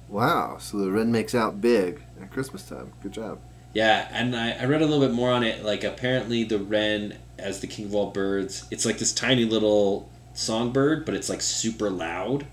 [0.08, 0.56] Wow.
[0.58, 2.92] So the wren makes out big at Christmas time.
[3.02, 3.38] Good job.
[3.74, 5.64] Yeah, and I, I read a little bit more on it.
[5.64, 10.10] Like, apparently, the wren, as the king of all birds, it's like this tiny little
[10.34, 12.46] songbird, but it's like super loud.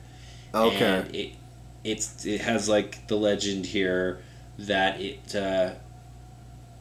[0.53, 0.85] Okay.
[0.85, 1.35] And it,
[1.83, 4.21] it's it has like the legend here
[4.67, 5.71] that it uh,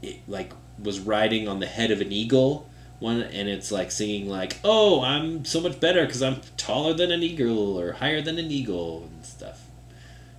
[0.03, 0.53] it like
[0.83, 2.69] was riding on the head of an eagle
[3.01, 7.13] one and it's like singing like oh i'm so much better because i'm taller than
[7.13, 9.67] an eagle or higher than an eagle and stuff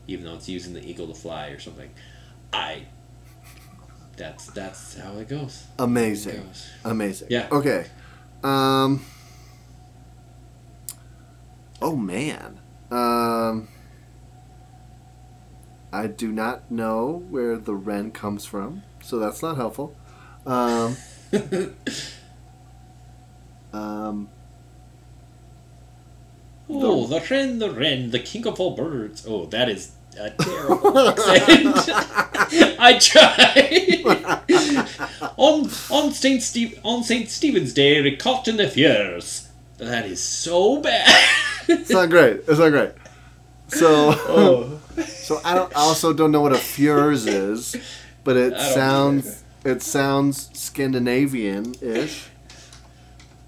[0.08, 1.90] even though it's using the eagle to fly or something
[2.52, 2.84] i
[4.18, 6.44] that's that's how it goes It Amazing.
[6.44, 6.68] goes.
[6.84, 7.28] Amazing.
[7.32, 7.48] Yeah.
[7.52, 7.86] Okay.
[8.44, 9.02] Um.
[11.82, 12.60] Oh man.
[12.92, 13.70] Um.
[15.92, 19.96] I do not know where the wren comes from, so that's not helpful.
[20.46, 20.98] Um.
[23.74, 24.30] um.
[26.72, 31.10] oh the wren the wren the king of all birds oh that is a terrible
[31.10, 31.90] accent
[32.80, 34.04] i tried
[35.40, 39.48] on on Saint Steve on Saint Stephen's Day, we caught in the fierce.
[39.78, 41.08] That is so bad.
[41.68, 42.42] It's not great.
[42.48, 42.92] It's not great.
[43.70, 43.88] So.
[44.12, 44.82] oh.
[45.06, 45.76] So I don't.
[45.76, 47.76] I also don't know what a furze is,
[48.24, 52.28] but it sounds it sounds Scandinavian-ish.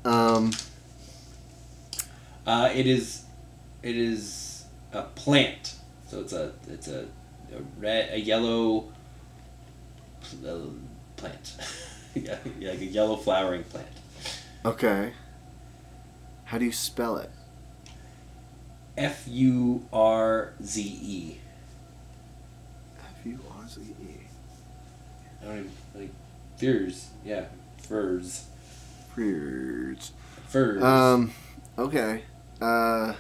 [0.06, 0.52] Um,
[2.46, 3.24] Uh, it is,
[3.84, 5.76] it is a plant.
[6.08, 7.02] So it's a it's a,
[7.54, 8.92] a red a yellow
[10.22, 10.74] pl-
[11.18, 11.56] plant,
[12.16, 13.88] yeah, like a yellow flowering plant.
[14.66, 15.14] okay.
[16.46, 17.30] How do you spell it?
[18.98, 21.38] F U R Z E.
[23.00, 24.18] F U R Z E.
[25.42, 26.10] I don't even like
[26.58, 27.10] furze.
[27.26, 27.46] Yeah,
[27.78, 28.46] furze.
[29.16, 30.12] Furze.
[30.48, 30.84] Furze.
[30.84, 31.32] Um.
[31.78, 32.24] Okay.
[32.62, 33.14] Uh.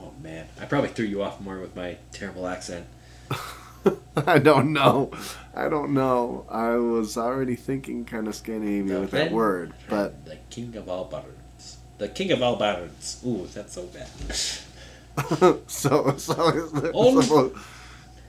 [0.00, 2.86] oh man, I probably threw you off more with my terrible accent.
[4.26, 5.10] I don't know.
[5.54, 6.46] I don't know.
[6.48, 10.88] I was already thinking kind of Scandinavian The with that word, but the king of
[10.88, 11.78] all birds.
[11.98, 13.22] The king of all birds.
[13.26, 14.08] Ooh, that's so bad.
[15.66, 17.54] so so supposed,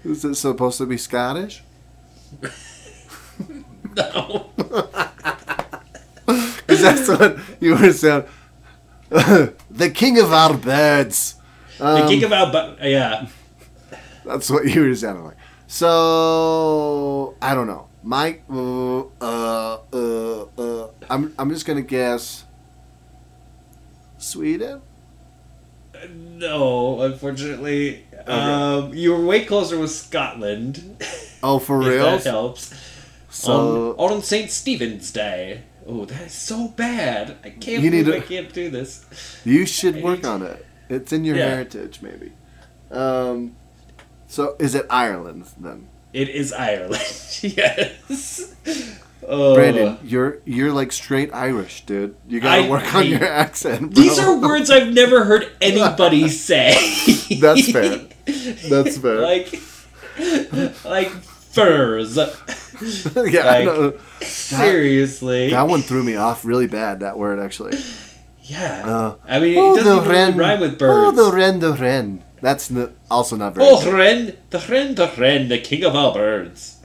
[0.04, 1.64] is it supposed to be Scottish?
[3.95, 4.49] no.
[6.26, 8.24] Because that's what you were saying.
[9.10, 11.36] the king of our birds.
[11.78, 12.80] The Um, king of all birds.
[12.82, 13.28] Yeah.
[14.24, 15.36] that's what you were sounding like.
[15.68, 17.88] So I don't know.
[18.04, 18.43] Mike.
[18.49, 22.45] Uh, uh, uh, uh, I'm I'm just gonna guess.
[24.18, 24.82] Sweden.
[26.38, 28.06] No, unfortunately.
[28.28, 31.03] Um, you were way closer with Scotland.
[31.43, 32.03] Oh, for real?
[32.11, 32.74] that helps.
[33.30, 34.49] So on, on St.
[34.51, 35.63] Stephen's Day.
[35.88, 37.38] Oh, that is so bad.
[37.43, 39.05] I can't You need believe to- I can't do this.
[39.45, 40.65] you should I work on it.
[40.89, 41.49] It's in your Yeah.
[41.49, 42.32] heritage, maybe.
[42.91, 43.55] Um.
[44.28, 45.88] So is it Ireland then?
[46.13, 46.95] It is Ireland.
[47.41, 48.53] yes.
[49.28, 49.53] Oh.
[49.55, 52.15] Brandon, you're you're like straight Irish, dude.
[52.28, 53.93] You gotta I- work on I- your accent.
[53.93, 54.03] Bro.
[54.03, 56.74] These are words I've never heard anybody say.
[57.39, 57.99] That's fair.
[58.69, 59.22] That's fair.
[59.22, 59.61] like,
[60.84, 62.17] like furze.
[63.15, 63.93] yeah, I like- know.
[64.22, 65.49] Seriously.
[65.51, 66.99] that one threw me off really bad.
[67.01, 67.78] That word actually.
[68.43, 68.84] yeah.
[68.86, 70.38] Uh, I mean, oh, it doesn't the even wren.
[70.38, 71.17] really rhyme with birds.
[71.19, 72.24] Oh, the wren, the wren.
[72.41, 73.67] That's n- also not very.
[73.69, 73.93] Oh, good.
[73.93, 76.78] wren, the wren, the wren, the king of all birds.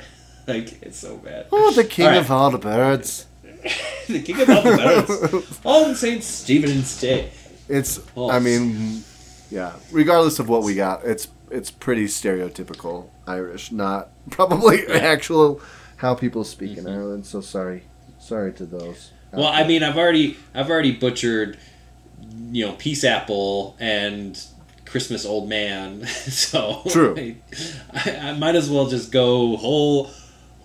[0.49, 1.47] Like, it's so bad.
[1.51, 2.19] Oh, the king right.
[2.19, 3.27] of all the birds.
[4.09, 4.77] the king of all the
[5.43, 5.61] birds.
[5.65, 6.23] On St.
[6.23, 7.31] Stephen's Day.
[7.69, 7.99] It's.
[8.17, 8.31] Oh.
[8.31, 9.03] I mean,
[9.51, 9.73] yeah.
[9.91, 15.61] Regardless of what we got, it's it's pretty stereotypical Irish, not probably actual
[15.97, 16.87] how people speak Mm-hmm.
[16.87, 17.27] in Ireland.
[17.27, 17.83] So sorry,
[18.21, 19.11] sorry to those.
[19.33, 21.59] Well, I mean, I've already, I've already butchered
[22.53, 24.41] you know, peace apple and
[24.85, 26.07] Christmas old man.
[26.07, 27.35] so True.
[27.93, 30.11] I, I might as well just go whole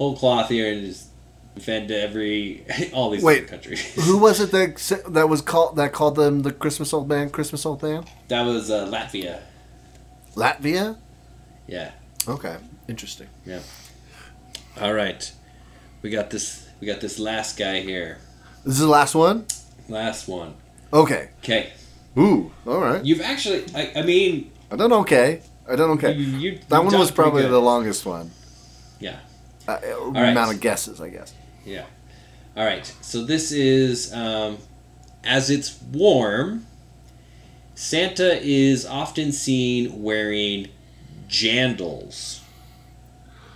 [0.02, 1.10] whole cloth here and just
[1.54, 3.42] defend every all these Wait.
[3.42, 4.06] different countries.
[4.06, 7.30] Who was it that that was called that called them the Christmas old man?
[7.30, 8.06] Christmas old man?
[8.28, 9.42] that was uh, Latvia.
[10.36, 10.98] Latvia.
[11.68, 11.92] Yeah.
[12.28, 13.28] Okay, interesting.
[13.46, 13.60] Yeah.
[14.80, 15.32] All right.
[16.02, 16.68] We got this.
[16.80, 18.18] We got this last guy here.
[18.66, 19.46] This is the last one.
[19.88, 20.56] Last one.
[20.92, 21.30] Okay.
[21.44, 21.74] Okay.
[22.18, 22.52] Ooh.
[22.66, 23.06] All right.
[23.06, 23.66] You've actually.
[23.76, 24.52] I, I mean.
[24.72, 25.42] I done okay.
[25.70, 26.14] I done okay.
[26.14, 28.32] You, you, that one was probably the longest one.
[29.00, 29.20] Yeah.
[29.76, 30.30] Uh, right.
[30.30, 31.34] amount of guesses, I guess.
[31.66, 31.86] Yeah.
[32.58, 32.86] All right.
[33.02, 34.58] So this is um,
[35.24, 36.66] as it's warm.
[37.76, 40.68] Santa is often seen wearing
[41.28, 42.42] jandals,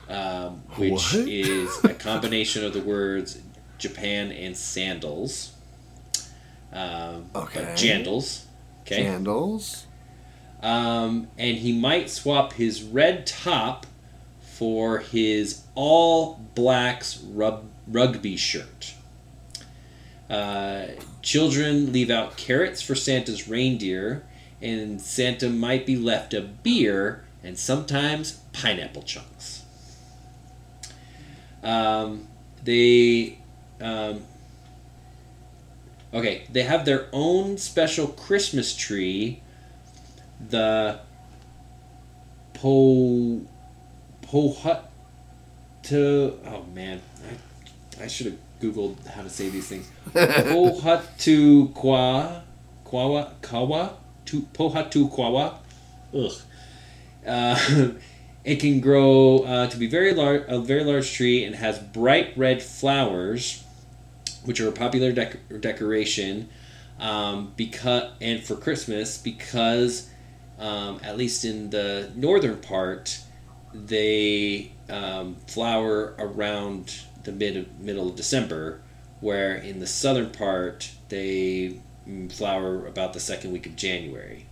[0.10, 1.28] um, which What?
[1.28, 3.38] is a combination of the words
[3.78, 5.52] Japan and sandals.
[6.74, 7.62] Um, Okay.
[7.76, 8.44] jandals.
[8.82, 9.04] Okay.
[9.04, 9.86] Candles.
[10.64, 13.86] Um, and he might swap his red top
[14.56, 18.94] for his all blacks rub- rugby shirt.
[20.30, 20.86] Uh,
[21.22, 24.24] children leave out carrots for Santa's reindeer,
[24.62, 29.64] and Santa might be left a beer and sometimes pineapple chunks.
[31.62, 32.28] Um,
[32.64, 33.40] they
[33.82, 34.22] um,
[36.14, 36.48] okay.
[36.50, 39.42] They have their own special Christmas tree
[40.50, 41.00] the
[42.54, 43.42] po
[44.30, 44.80] pohut
[45.84, 47.02] to oh man.
[48.00, 49.90] I, I should have googled how to say these things.
[50.14, 52.42] Pohatu kwa
[52.84, 55.60] kwawa kawa tu pohatu kwawa
[56.14, 56.42] ugh.
[57.26, 57.90] Uh,
[58.44, 62.38] it can grow uh, to be very large a very large tree and has bright
[62.38, 63.64] red flowers
[64.44, 66.48] which are a popular dec- decoration
[67.00, 70.08] um, because and for Christmas because
[70.60, 73.20] um, at least in the northern part
[73.84, 78.82] they um, flower around the mid middle of December,
[79.20, 84.46] where in the southern part they mm, flower about the second week of January.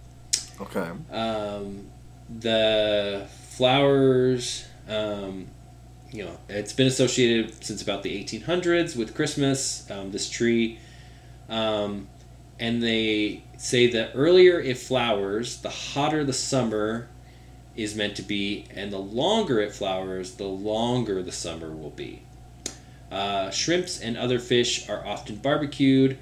[0.59, 0.89] Okay.
[1.11, 1.88] Um,
[2.30, 5.47] the flowers, um,
[6.11, 9.89] you know, it's been associated since about the 1800s with Christmas.
[9.89, 10.80] Um, this tree,
[11.49, 12.07] um,
[12.59, 17.07] and they say that earlier it flowers, the hotter the summer
[17.76, 22.24] is meant to be, and the longer it flowers, the longer the summer will be.
[23.11, 26.17] Uh, shrimps and other fish are often barbecued.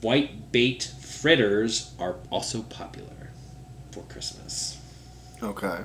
[0.00, 3.30] White bait fritters are also popular
[3.90, 4.78] for Christmas.
[5.42, 5.80] Okay.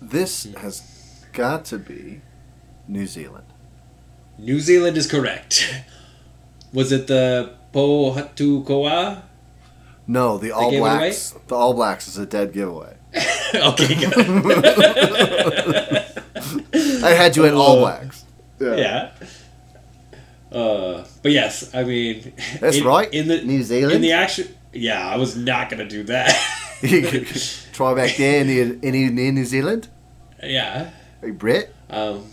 [0.00, 2.20] This has got to be
[2.86, 3.46] New Zealand.
[4.38, 5.82] New Zealand is correct.
[6.72, 9.22] Was it the Pohatukoa?
[10.06, 10.98] No, the All gave it away?
[10.98, 11.34] Blacks.
[11.46, 12.95] The All Blacks is a dead giveaway.
[13.54, 14.14] okay, good.
[17.04, 18.24] I had you in All Uh, Blacks.
[18.60, 19.10] yeah.
[20.52, 23.12] Uh, but yes, I mean That's in- right.
[23.12, 23.94] In the New Zealand.
[23.96, 26.30] in the action, yeah, I was not gonna do that.
[27.72, 29.88] Try back there in, the, in, in New Zealand.
[30.42, 30.90] yeah.
[31.20, 31.74] Hey, Brit.
[31.90, 32.26] Um,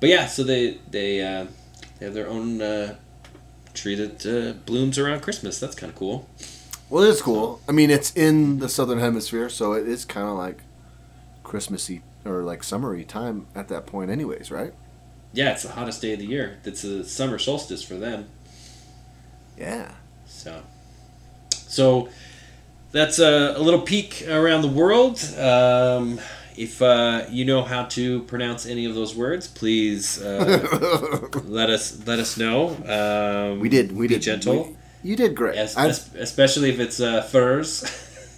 [0.00, 1.46] but yeah, so they they uh,
[1.98, 2.96] they have their own uh,
[3.74, 5.58] tree that uh, blooms around Christmas.
[5.58, 6.28] That's kind of cool.
[6.92, 7.58] Well, it's cool.
[7.66, 10.58] I mean, it's in the southern hemisphere, so it is kind of like
[11.42, 14.74] Christmassy or like summery time at that point, anyways, right?
[15.32, 16.58] Yeah, it's the hottest day of the year.
[16.64, 18.28] It's a summer solstice for them.
[19.56, 19.92] Yeah.
[20.26, 20.62] So,
[21.54, 22.10] so
[22.90, 25.18] that's a, a little peek around the world.
[25.38, 26.20] Um,
[26.58, 32.06] if uh, you know how to pronounce any of those words, please uh, let us
[32.06, 32.76] let us know.
[32.84, 33.92] Um, we did.
[33.96, 34.22] We be did.
[34.22, 35.56] gentle, we- you did great.
[35.58, 37.84] es- I, es- especially if it's uh, furze.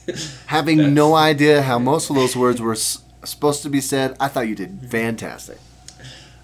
[0.46, 4.28] having no idea how most of those words were s- supposed to be said, I
[4.28, 5.58] thought you did fantastic.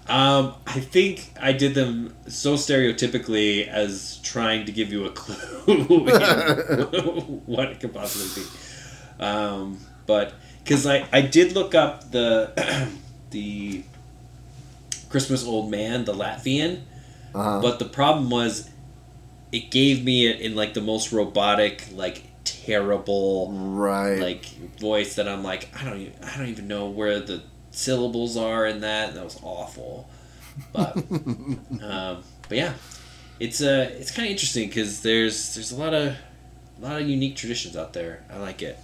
[0.07, 5.35] Um, I think I did them so stereotypically as trying to give you a clue
[7.45, 9.23] what it could possibly be.
[9.23, 12.89] Um, but because I, I did look up the
[13.29, 13.83] the
[15.09, 16.81] Christmas old man, the Latvian,
[17.33, 17.61] Uh-huh.
[17.61, 18.69] but the problem was
[19.51, 24.19] it gave me it in like the most robotic, like terrible right.
[24.19, 24.45] like
[24.79, 28.65] voice that I'm like I don't even, I don't even know where the syllables are
[28.65, 29.09] in that.
[29.09, 30.09] And that was awful.
[30.73, 30.97] But
[31.81, 32.73] um, but yeah,
[33.39, 36.15] it's uh it's kind of interesting because there's there's a lot of
[36.79, 38.23] a lot of unique traditions out there.
[38.31, 38.77] I like it.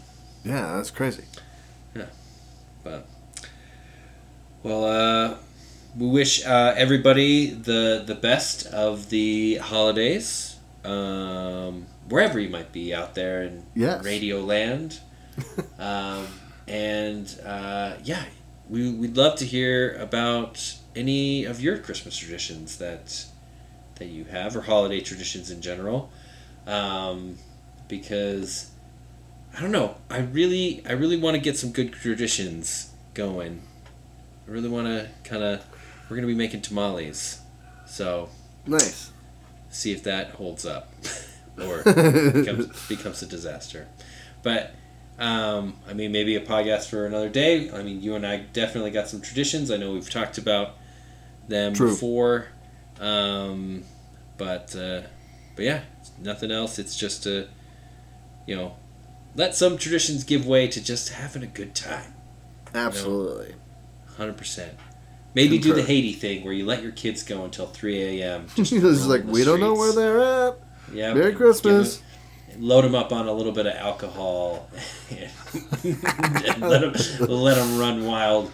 [0.43, 1.23] yeah, that's crazy.
[1.95, 2.05] Yeah
[2.87, 3.05] but
[4.63, 5.37] well, uh,
[5.97, 10.46] we wish uh, everybody the the best of the holidays.
[10.87, 14.03] Um, wherever you might be out there in Yes.
[14.05, 14.99] Radio Land.
[15.79, 16.27] um,
[16.67, 18.23] and uh, yeah,
[18.69, 23.25] we, we'd love to hear about any of your Christmas traditions that
[23.95, 26.11] that you have or holiday traditions in general.
[26.65, 27.37] Um,
[27.87, 28.71] because
[29.57, 33.61] I don't know, I really I really want to get some good traditions going.
[34.47, 35.65] I really want to kind of
[36.09, 37.41] we're gonna be making tamales,
[37.85, 38.29] so
[38.65, 39.11] Nice.
[39.69, 40.93] See if that holds up
[41.61, 41.83] or
[42.31, 43.87] becomes, becomes a disaster.
[44.43, 44.73] But
[45.19, 47.71] um, I mean, maybe a podcast for another day.
[47.71, 49.71] I mean, you and I definitely got some traditions.
[49.71, 50.75] I know we've talked about
[51.47, 51.89] them True.
[51.89, 52.47] before,
[52.99, 53.83] um,
[54.37, 55.01] but uh,
[55.55, 55.81] but yeah,
[56.19, 56.77] nothing else.
[56.77, 57.47] It's just to
[58.45, 58.75] you know
[59.35, 62.13] let some traditions give way to just having a good time.
[62.75, 63.55] Absolutely.
[64.17, 64.73] Hundred percent.
[65.37, 68.47] Maybe do the Haiti thing where you let your kids go until three a.m.
[68.57, 70.59] It's roam like we don't know where they're at.
[70.91, 71.13] Yeah.
[71.13, 71.97] Merry Christmas.
[71.97, 72.03] them-
[72.59, 74.67] load them up on a little bit of alcohol.
[75.11, 75.29] and
[76.61, 76.93] let them
[77.29, 78.51] let them run wild,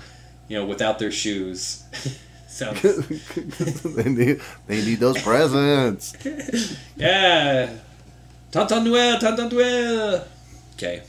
[0.49, 1.83] you know, without their shoes.
[2.47, 2.81] Sounds
[3.95, 6.13] they need they need those presents.
[6.95, 7.77] yeah.
[8.51, 10.27] Tonton Noel, Tonton Noel.
[10.75, 11.01] Okay.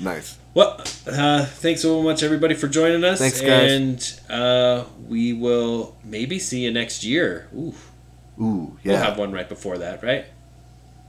[0.00, 0.37] Nice.
[0.54, 3.18] Well, uh, thanks so much, everybody, for joining us.
[3.18, 3.70] Thanks, guys.
[3.72, 7.48] And uh, we will maybe see you next year.
[7.54, 7.74] Ooh,
[8.40, 8.92] Ooh, yeah.
[8.94, 10.26] we'll have one right before that, right?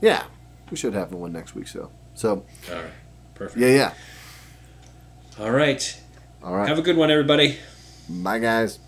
[0.00, 0.24] yeah.
[0.70, 1.66] We should have one next week.
[1.66, 2.84] So, so All right.
[3.34, 3.60] Perfect.
[3.60, 3.94] yeah, yeah.
[5.40, 6.00] All right.
[6.44, 6.68] All right.
[6.68, 7.58] Have a good one, everybody.
[8.08, 8.78] Bye, guys.